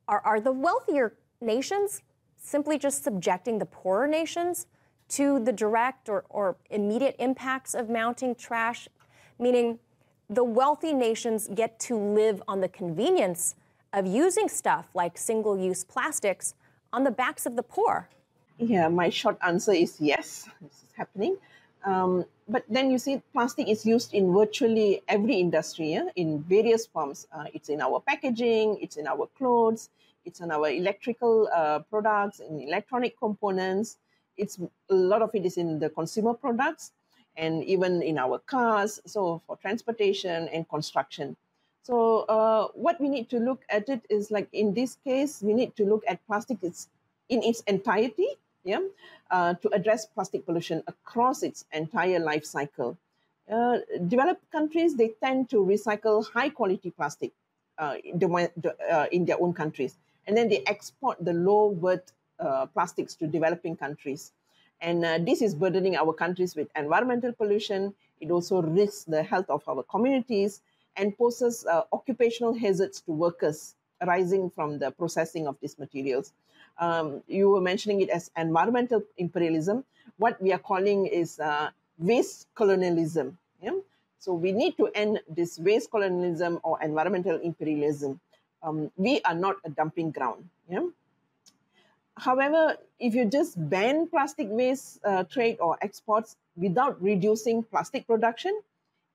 are, 0.09 0.21
are 0.21 0.41
the 0.41 0.53
wealthier 0.53 1.15
nations 1.41 2.03
simply 2.37 2.79
just 2.79 3.03
subjecting 3.03 3.59
the 3.59 3.67
poorer 3.67 4.07
nations 4.07 4.67
to 5.09 5.39
the 5.39 5.53
direct 5.53 6.09
or, 6.09 6.25
or 6.29 6.57
immediate 6.71 7.17
impacts 7.19 7.75
of 7.75 7.89
mounting 7.89 8.35
trash? 8.35 8.89
Meaning, 9.39 9.79
the 10.29 10.45
wealthy 10.45 10.93
nations 10.93 11.49
get 11.55 11.79
to 11.79 11.97
live 11.97 12.43
on 12.49 12.61
the 12.61 12.69
convenience 12.69 13.55
of 13.93 14.07
using 14.07 14.49
stuff 14.49 14.89
like 14.95 15.17
single 15.17 15.59
use 15.59 15.85
plastics 15.85 16.55
on 16.93 17.05
the 17.05 17.11
backs 17.11 17.47
of 17.47 17.57
the 17.57 17.63
poor? 17.63 18.09
Yeah, 18.59 18.89
my 18.89 19.11
short 19.11 19.39
answer 19.43 19.73
is 19.73 20.01
yes, 20.01 20.49
this 20.61 20.83
is 20.83 20.93
happening. 20.97 21.37
Um, 21.85 22.25
but 22.49 22.65
then 22.69 22.91
you 22.91 22.99
see, 22.99 23.21
plastic 23.33 23.69
is 23.69 23.85
used 23.85 24.15
in 24.15 24.33
virtually 24.33 25.03
every 25.09 25.35
industry 25.37 25.93
yeah? 25.93 26.09
in 26.15 26.43
various 26.43 26.87
forms. 26.87 27.27
Uh, 27.33 27.47
it's 27.53 27.69
in 27.69 27.81
our 27.81 28.01
packaging, 28.01 28.79
it's 28.81 28.97
in 28.97 29.07
our 29.07 29.29
clothes, 29.37 29.91
it's 30.25 30.41
in 30.41 30.51
our 30.51 30.69
electrical 30.69 31.49
uh, 31.53 31.81
products, 31.91 32.41
in 32.41 32.61
electronic 32.61 33.19
components. 33.19 33.99
It's 34.37 34.59
a 34.91 34.95
lot 34.95 35.23
of 35.23 35.35
it 35.35 35.45
is 35.45 35.57
in 35.57 35.79
the 35.79 35.91
consumer 35.91 36.35
products 36.35 36.93
and 37.37 37.65
even 37.65 38.03
in 38.03 38.19
our 38.19 38.39
cars. 38.39 39.01
So 39.07 39.43
for 39.47 39.57
transportation 39.57 40.49
and 40.49 40.69
construction. 40.69 41.37
So 41.83 42.21
uh, 42.29 42.69
what 42.75 43.01
we 43.01 43.09
need 43.09 43.29
to 43.31 43.39
look 43.39 43.63
at 43.71 43.89
it 43.89 44.03
is 44.09 44.31
like 44.31 44.49
in 44.53 44.75
this 44.75 44.99
case, 45.05 45.43
we 45.43 45.53
need 45.55 45.75
to 45.77 45.85
look 45.85 46.05
at 46.07 46.25
plastic 46.27 46.59
it's 46.63 46.89
in 47.29 47.43
its 47.43 47.61
entirety 47.67 48.29
yeah, 48.67 48.81
uh, 49.31 49.55
to 49.55 49.73
address 49.73 50.07
plastic 50.07 50.45
pollution 50.45 50.83
across 50.89 51.43
its 51.43 51.65
entire 51.73 52.19
life 52.19 52.45
cycle. 52.45 52.99
Uh, 53.51 53.79
developed 54.09 54.51
countries, 54.51 54.97
they 54.97 55.13
tend 55.23 55.49
to 55.49 55.59
recycle 55.65 56.29
high 56.33 56.49
quality 56.49 56.91
plastic 56.91 57.33
uh, 57.79 57.95
uh, 58.91 59.07
in 59.13 59.25
their 59.25 59.41
own 59.41 59.53
countries. 59.53 59.97
And 60.27 60.37
then 60.37 60.49
they 60.49 60.65
export 60.67 61.25
the 61.25 61.33
low 61.33 61.69
worth 61.69 62.13
uh, 62.41 62.67
plastics 62.67 63.15
to 63.17 63.29
developing 63.29 63.77
countries. 63.77 64.33
And 64.81 65.05
uh, 65.05 65.19
this 65.19 65.43
is 65.43 65.55
burdening 65.55 65.95
our 65.95 66.13
countries 66.13 66.57
with 66.57 66.69
environmental 66.77 67.33
pollution. 67.33 67.95
It 68.21 68.33
also 68.33 68.63
risks 68.63 69.05
the 69.05 69.23
health 69.23 69.49
of 69.49 69.63
our 69.69 69.85
communities 69.85 70.61
and 70.97 71.17
poses 71.17 71.65
occupational 71.93 72.55
hazards 72.55 73.01
to 73.03 73.13
workers 73.13 73.77
arising 74.01 74.51
from 74.51 74.79
the 74.79 74.91
processing 74.91 75.47
of 75.47 75.57
these 75.61 75.79
materials 75.79 76.33
um, 76.79 77.23
you 77.27 77.51
were 77.51 77.61
mentioning 77.61 78.01
it 78.01 78.11
as 78.11 78.31
environmental 78.37 79.03
imperialism. 79.17 79.85
What 80.19 80.41
we 80.41 80.53
are 80.53 80.59
calling 80.59 81.07
is 81.07 81.41
uh, 81.41 81.71
waste 81.99 82.49
colonialism. 82.55 83.39
Yeah? 83.63 83.79
So 84.19 84.35
we 84.35 84.53
need 84.53 84.77
to 84.79 84.89
end 84.95 85.21
this 85.29 85.59
waste 85.59 85.91
colonialism 85.91 86.61
or 86.63 86.83
environmental 86.83 87.39
imperialism. 87.41 88.21
um, 88.67 88.91
we 88.97 89.21
are 89.23 89.35
not 89.35 89.57
a 89.65 89.71
dumping 89.71 90.11
ground. 90.11 90.49
Yeah? 90.69 90.87
However, 92.19 92.77
if 92.99 93.15
you 93.15 93.27
just 93.27 93.55
ban 93.71 94.09
plastic 94.09 94.49
waste 94.51 95.01
uh, 95.05 95.25
trade 95.25 95.59
or 95.61 95.77
exports 95.83 96.37
without 96.57 97.01
reducing 97.01 97.63
plastic 97.63 98.07
production, 98.07 98.59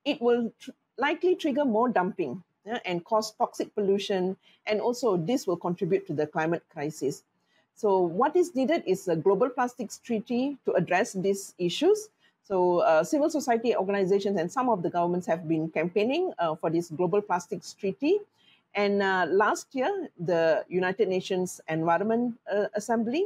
it 0.06 0.22
will 0.22 0.52
tr- 0.60 0.72
likely 0.98 1.36
trigger 1.36 1.66
more 1.66 1.90
dumping 1.90 2.44
yeah, 2.66 2.80
and 2.86 3.04
cause 3.04 3.32
toxic 3.32 3.74
pollution, 3.74 4.38
and 4.68 4.80
also 4.80 5.18
this 5.18 5.48
will 5.48 5.58
contribute 5.58 6.06
to 6.08 6.14
the 6.14 6.28
climate 6.28 6.64
crisis. 6.72 7.24
So, 7.82 7.98
what 7.98 8.36
is 8.36 8.54
needed 8.54 8.84
is 8.86 9.08
a 9.08 9.16
global 9.16 9.50
plastics 9.50 9.98
treaty 9.98 10.56
to 10.66 10.74
address 10.74 11.14
these 11.14 11.56
issues. 11.58 12.10
So, 12.44 12.82
uh, 12.82 13.04
civil 13.04 13.32
society 13.32 13.76
organizations 13.76 14.40
and 14.40 14.52
some 14.52 14.70
of 14.70 14.84
the 14.84 14.92
governments 14.92 15.26
have 15.26 15.48
been 15.48 15.68
campaigning 15.68 16.32
uh, 16.38 16.54
for 16.54 16.70
this 16.70 16.92
global 16.92 17.24
plastics 17.24 17.74
treaty. 17.74 18.20
And 18.76 19.02
uh, 19.02 19.26
last 19.28 19.74
year, 19.74 20.10
the 20.20 20.64
United 20.70 21.08
Nations 21.10 21.60
Environment 21.68 22.38
uh, 22.54 22.68
Assembly 22.76 23.26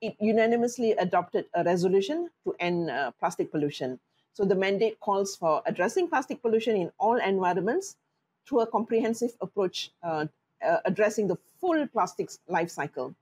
it 0.00 0.16
unanimously 0.18 0.90
adopted 0.98 1.46
a 1.54 1.62
resolution 1.62 2.28
to 2.42 2.56
end 2.58 2.90
uh, 2.90 3.12
plastic 3.20 3.52
pollution. 3.52 4.00
So 4.32 4.44
the 4.44 4.56
mandate 4.56 4.98
calls 4.98 5.36
for 5.36 5.62
addressing 5.64 6.08
plastic 6.08 6.42
pollution 6.42 6.74
in 6.74 6.90
all 6.98 7.18
environments 7.20 7.94
through 8.48 8.62
a 8.62 8.66
comprehensive 8.66 9.36
approach 9.40 9.92
uh, 10.02 10.26
addressing 10.84 11.28
the 11.28 11.36
full 11.60 11.86
plastics 11.86 12.40
life 12.48 12.68
cycle. 12.68 13.14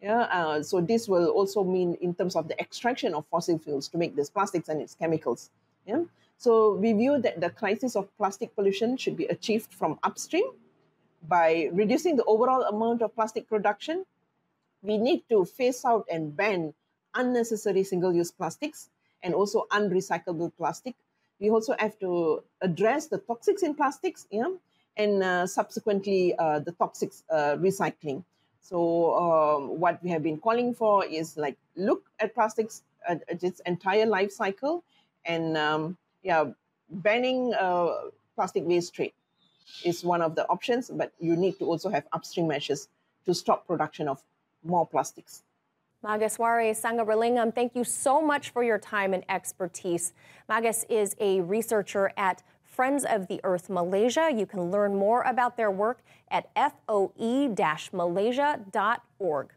Yeah, 0.00 0.22
uh, 0.30 0.62
so 0.62 0.80
this 0.80 1.08
will 1.08 1.28
also 1.30 1.64
mean 1.64 1.94
in 2.00 2.14
terms 2.14 2.36
of 2.36 2.46
the 2.46 2.58
extraction 2.60 3.14
of 3.14 3.26
fossil 3.26 3.58
fuels 3.58 3.88
to 3.88 3.98
make 3.98 4.14
these 4.14 4.30
plastics 4.30 4.68
and 4.68 4.80
its 4.80 4.94
chemicals. 4.94 5.50
Yeah, 5.86 6.04
so 6.36 6.74
we 6.74 6.92
view 6.92 7.18
that 7.20 7.40
the 7.40 7.50
crisis 7.50 7.96
of 7.96 8.06
plastic 8.16 8.54
pollution 8.54 8.96
should 8.96 9.16
be 9.16 9.26
achieved 9.26 9.74
from 9.74 9.98
upstream 10.04 10.44
by 11.26 11.68
reducing 11.72 12.14
the 12.14 12.24
overall 12.24 12.62
amount 12.62 13.02
of 13.02 13.14
plastic 13.14 13.48
production. 13.48 14.06
We 14.82 14.98
need 14.98 15.24
to 15.30 15.44
phase 15.44 15.84
out 15.84 16.06
and 16.08 16.36
ban 16.36 16.74
unnecessary 17.14 17.82
single-use 17.82 18.30
plastics 18.30 18.90
and 19.22 19.34
also 19.34 19.66
unrecyclable 19.72 20.52
plastic. 20.56 20.94
We 21.40 21.50
also 21.50 21.74
have 21.78 21.98
to 21.98 22.44
address 22.60 23.06
the 23.06 23.18
toxics 23.18 23.64
in 23.64 23.74
plastics, 23.74 24.26
yeah, 24.30 24.50
and 24.96 25.22
uh, 25.22 25.46
subsequently 25.46 26.36
uh, 26.38 26.60
the 26.60 26.72
toxics 26.72 27.22
uh, 27.30 27.56
recycling. 27.56 28.22
So 28.68 29.14
um, 29.16 29.80
what 29.80 30.02
we 30.04 30.10
have 30.10 30.22
been 30.22 30.36
calling 30.36 30.74
for 30.74 31.02
is 31.02 31.38
like 31.38 31.56
look 31.74 32.02
at 32.20 32.34
plastics 32.34 32.82
at, 33.08 33.22
at 33.30 33.42
its 33.42 33.60
entire 33.64 34.04
life 34.04 34.30
cycle, 34.30 34.84
and 35.24 35.56
um, 35.56 35.96
yeah, 36.22 36.44
banning 36.90 37.54
uh, 37.54 38.10
plastic 38.34 38.66
waste 38.66 38.92
trade 38.94 39.14
is 39.86 40.04
one 40.04 40.20
of 40.20 40.34
the 40.34 40.46
options. 40.48 40.90
But 40.90 41.12
you 41.18 41.34
need 41.34 41.58
to 41.60 41.64
also 41.64 41.88
have 41.88 42.04
upstream 42.12 42.46
measures 42.46 42.88
to 43.24 43.32
stop 43.32 43.66
production 43.66 44.06
of 44.06 44.22
more 44.62 44.86
plastics. 44.86 45.44
Mageswari 46.04 46.70
Sangaralingam, 46.76 47.54
thank 47.54 47.74
you 47.74 47.84
so 47.84 48.20
much 48.20 48.50
for 48.50 48.62
your 48.62 48.78
time 48.78 49.14
and 49.14 49.24
expertise. 49.30 50.12
Magas 50.46 50.84
is 50.90 51.16
a 51.20 51.40
researcher 51.40 52.12
at 52.18 52.42
Friends 52.78 53.04
of 53.04 53.26
the 53.26 53.40
Earth 53.42 53.68
Malaysia. 53.68 54.30
You 54.32 54.46
can 54.46 54.70
learn 54.70 54.94
more 54.94 55.22
about 55.22 55.56
their 55.56 55.68
work 55.68 55.98
at 56.30 56.48
foe-malaysia.org. 56.54 59.48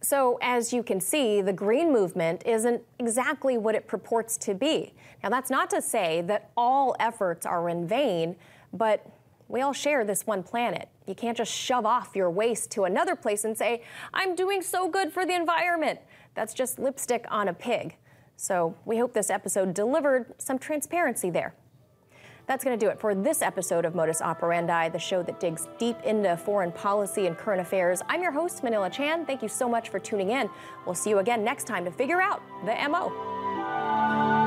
So, 0.00 0.38
as 0.42 0.72
you 0.72 0.82
can 0.82 1.00
see, 1.00 1.40
the 1.40 1.52
green 1.52 1.92
movement 1.92 2.42
isn't 2.44 2.82
exactly 2.98 3.58
what 3.58 3.76
it 3.76 3.86
purports 3.86 4.36
to 4.38 4.54
be. 4.54 4.92
Now, 5.22 5.28
that's 5.28 5.50
not 5.50 5.70
to 5.70 5.80
say 5.80 6.20
that 6.22 6.50
all 6.56 6.96
efforts 6.98 7.46
are 7.46 7.68
in 7.68 7.86
vain, 7.86 8.34
but 8.72 9.06
we 9.46 9.60
all 9.60 9.72
share 9.72 10.04
this 10.04 10.26
one 10.26 10.42
planet. 10.42 10.88
You 11.06 11.14
can't 11.14 11.36
just 11.36 11.52
shove 11.52 11.86
off 11.86 12.16
your 12.16 12.28
waste 12.28 12.72
to 12.72 12.86
another 12.86 13.14
place 13.14 13.44
and 13.44 13.56
say, 13.56 13.84
I'm 14.12 14.34
doing 14.34 14.62
so 14.62 14.88
good 14.88 15.12
for 15.12 15.24
the 15.24 15.36
environment. 15.36 16.00
That's 16.34 16.54
just 16.54 16.80
lipstick 16.80 17.24
on 17.30 17.46
a 17.46 17.54
pig. 17.54 17.94
So 18.34 18.74
we 18.84 18.98
hope 18.98 19.12
this 19.12 19.30
episode 19.30 19.74
delivered 19.74 20.34
some 20.38 20.58
transparency 20.58 21.30
there. 21.30 21.54
That's 22.48 22.64
going 22.64 22.78
to 22.78 22.84
do 22.84 22.90
it 22.90 22.98
for 22.98 23.14
this 23.14 23.42
episode 23.42 23.84
of 23.84 23.94
Modus 23.94 24.22
Operandi, 24.22 24.88
the 24.88 24.98
show 24.98 25.22
that 25.22 25.38
digs 25.38 25.68
deep 25.78 26.00
into 26.02 26.34
foreign 26.38 26.72
policy 26.72 27.26
and 27.26 27.36
current 27.36 27.60
affairs. 27.60 28.00
I'm 28.08 28.22
your 28.22 28.32
host, 28.32 28.64
Manila 28.64 28.88
Chan. 28.88 29.26
Thank 29.26 29.42
you 29.42 29.48
so 29.48 29.68
much 29.68 29.90
for 29.90 29.98
tuning 29.98 30.30
in. 30.30 30.48
We'll 30.86 30.94
see 30.94 31.10
you 31.10 31.18
again 31.18 31.44
next 31.44 31.66
time 31.66 31.84
to 31.84 31.90
figure 31.90 32.22
out 32.22 32.42
the 32.64 32.74
MO. 32.88 34.37